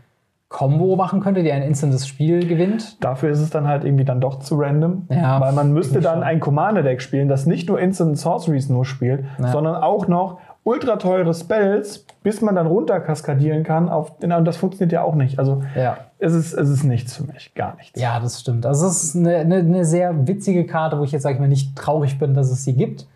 [0.49, 3.01] Combo machen könnte, die ein instantes Spiel gewinnt.
[3.03, 5.07] Dafür ist es dann halt irgendwie dann doch zu random.
[5.09, 6.23] Ja, weil man müsste dann schon.
[6.23, 9.47] ein Commander-Deck spielen, das nicht nur Instant Sorceries nur spielt, Ja.
[9.51, 13.87] sondern auch noch ultra teure Spells, bis man dann runterkaskadieren kann.
[13.89, 15.39] Auf, und das funktioniert ja auch nicht.
[15.39, 15.97] Also Ja.
[16.19, 17.53] es, ist, es ist nichts für mich.
[17.55, 17.99] Gar nichts.
[17.99, 18.65] Ja, das stimmt.
[18.65, 21.47] Also es ist eine, eine, eine sehr witzige Karte, wo ich jetzt, sag ich mal,
[21.47, 23.07] nicht traurig bin, dass es sie gibt.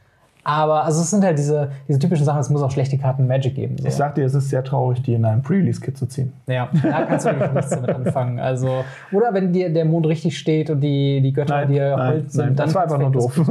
[0.47, 3.55] Aber also es sind halt diese, diese typischen Sachen, es muss auch schlechte Karten Magic
[3.55, 3.77] geben.
[3.79, 3.87] So.
[3.87, 6.33] Ich sag dir, es ist sehr traurig, die in einem Pre-Release-Kit zu ziehen.
[6.45, 8.39] Ja, da kannst du wirklich nichts damit anfangen.
[8.39, 12.59] Also, oder wenn dir der Mond richtig steht und die, die Götter dir Holz sind,
[12.59, 13.41] dann das war einfach nur doof.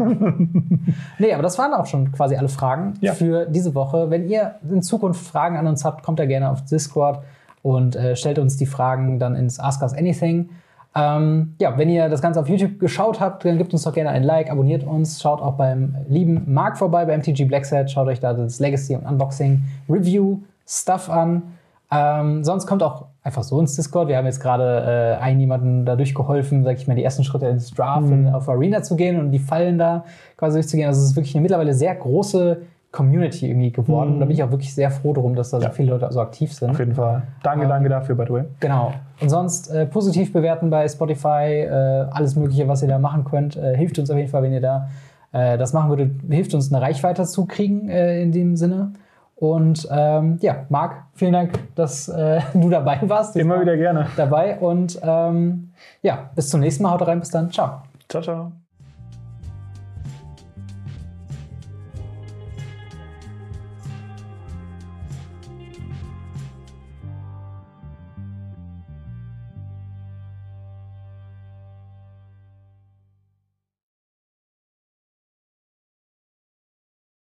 [1.18, 3.12] Nee, aber das waren auch schon quasi alle Fragen Ja.
[3.14, 4.10] für diese Woche.
[4.10, 7.18] Wenn ihr in Zukunft Fragen an uns habt, kommt da gerne auf Discord
[7.62, 10.50] und äh, stellt uns die Fragen dann ins Ask Us Anything.
[10.96, 14.10] Ähm, ja, wenn ihr das Ganze auf YouTube geschaut habt, dann gebt uns doch gerne
[14.10, 18.20] ein Like, abonniert uns, schaut auch beim lieben Marc vorbei bei MTG Blackset, schaut euch
[18.20, 21.42] da das Legacy und Unboxing Review Stuff an.
[21.90, 24.08] Ähm, sonst kommt auch einfach so ins Discord.
[24.08, 27.46] Wir haben jetzt gerade äh, einen jemanden dadurch geholfen, sag ich mal, die ersten Schritte
[27.46, 30.04] ins Draft und auf Arena zu gehen und die Fallen da
[30.36, 30.88] quasi durchzugehen.
[30.88, 32.62] Also es ist wirklich eine mittlerweile sehr große
[32.94, 34.14] Community irgendwie geworden.
[34.14, 35.70] Und da bin ich auch wirklich sehr froh drum, dass da so Ja.
[35.70, 36.70] viele Leute so aktiv sind.
[36.70, 37.22] Auf jeden Fall.
[37.42, 38.44] Danke, danke dafür, by the way.
[38.60, 38.92] Genau.
[39.20, 43.56] Und sonst äh, positiv bewerten bei Spotify, äh, alles Mögliche, was ihr da machen könnt,
[43.56, 44.88] äh, hilft uns auf jeden Fall, wenn ihr da
[45.32, 48.92] äh, das machen würdet, hilft uns eine Reichweite zu kriegen äh, in dem Sinne.
[49.36, 53.36] Und ähm, ja, Marc, vielen Dank, dass äh, du dabei warst.
[53.36, 54.06] Immer wieder gerne.
[54.16, 54.56] dabei.
[54.58, 55.70] Und ähm,
[56.02, 56.92] ja, bis zum nächsten Mal.
[56.92, 57.50] Haut rein, bis dann.
[57.50, 57.82] Ciao.
[58.08, 58.63] Ciao, ciao.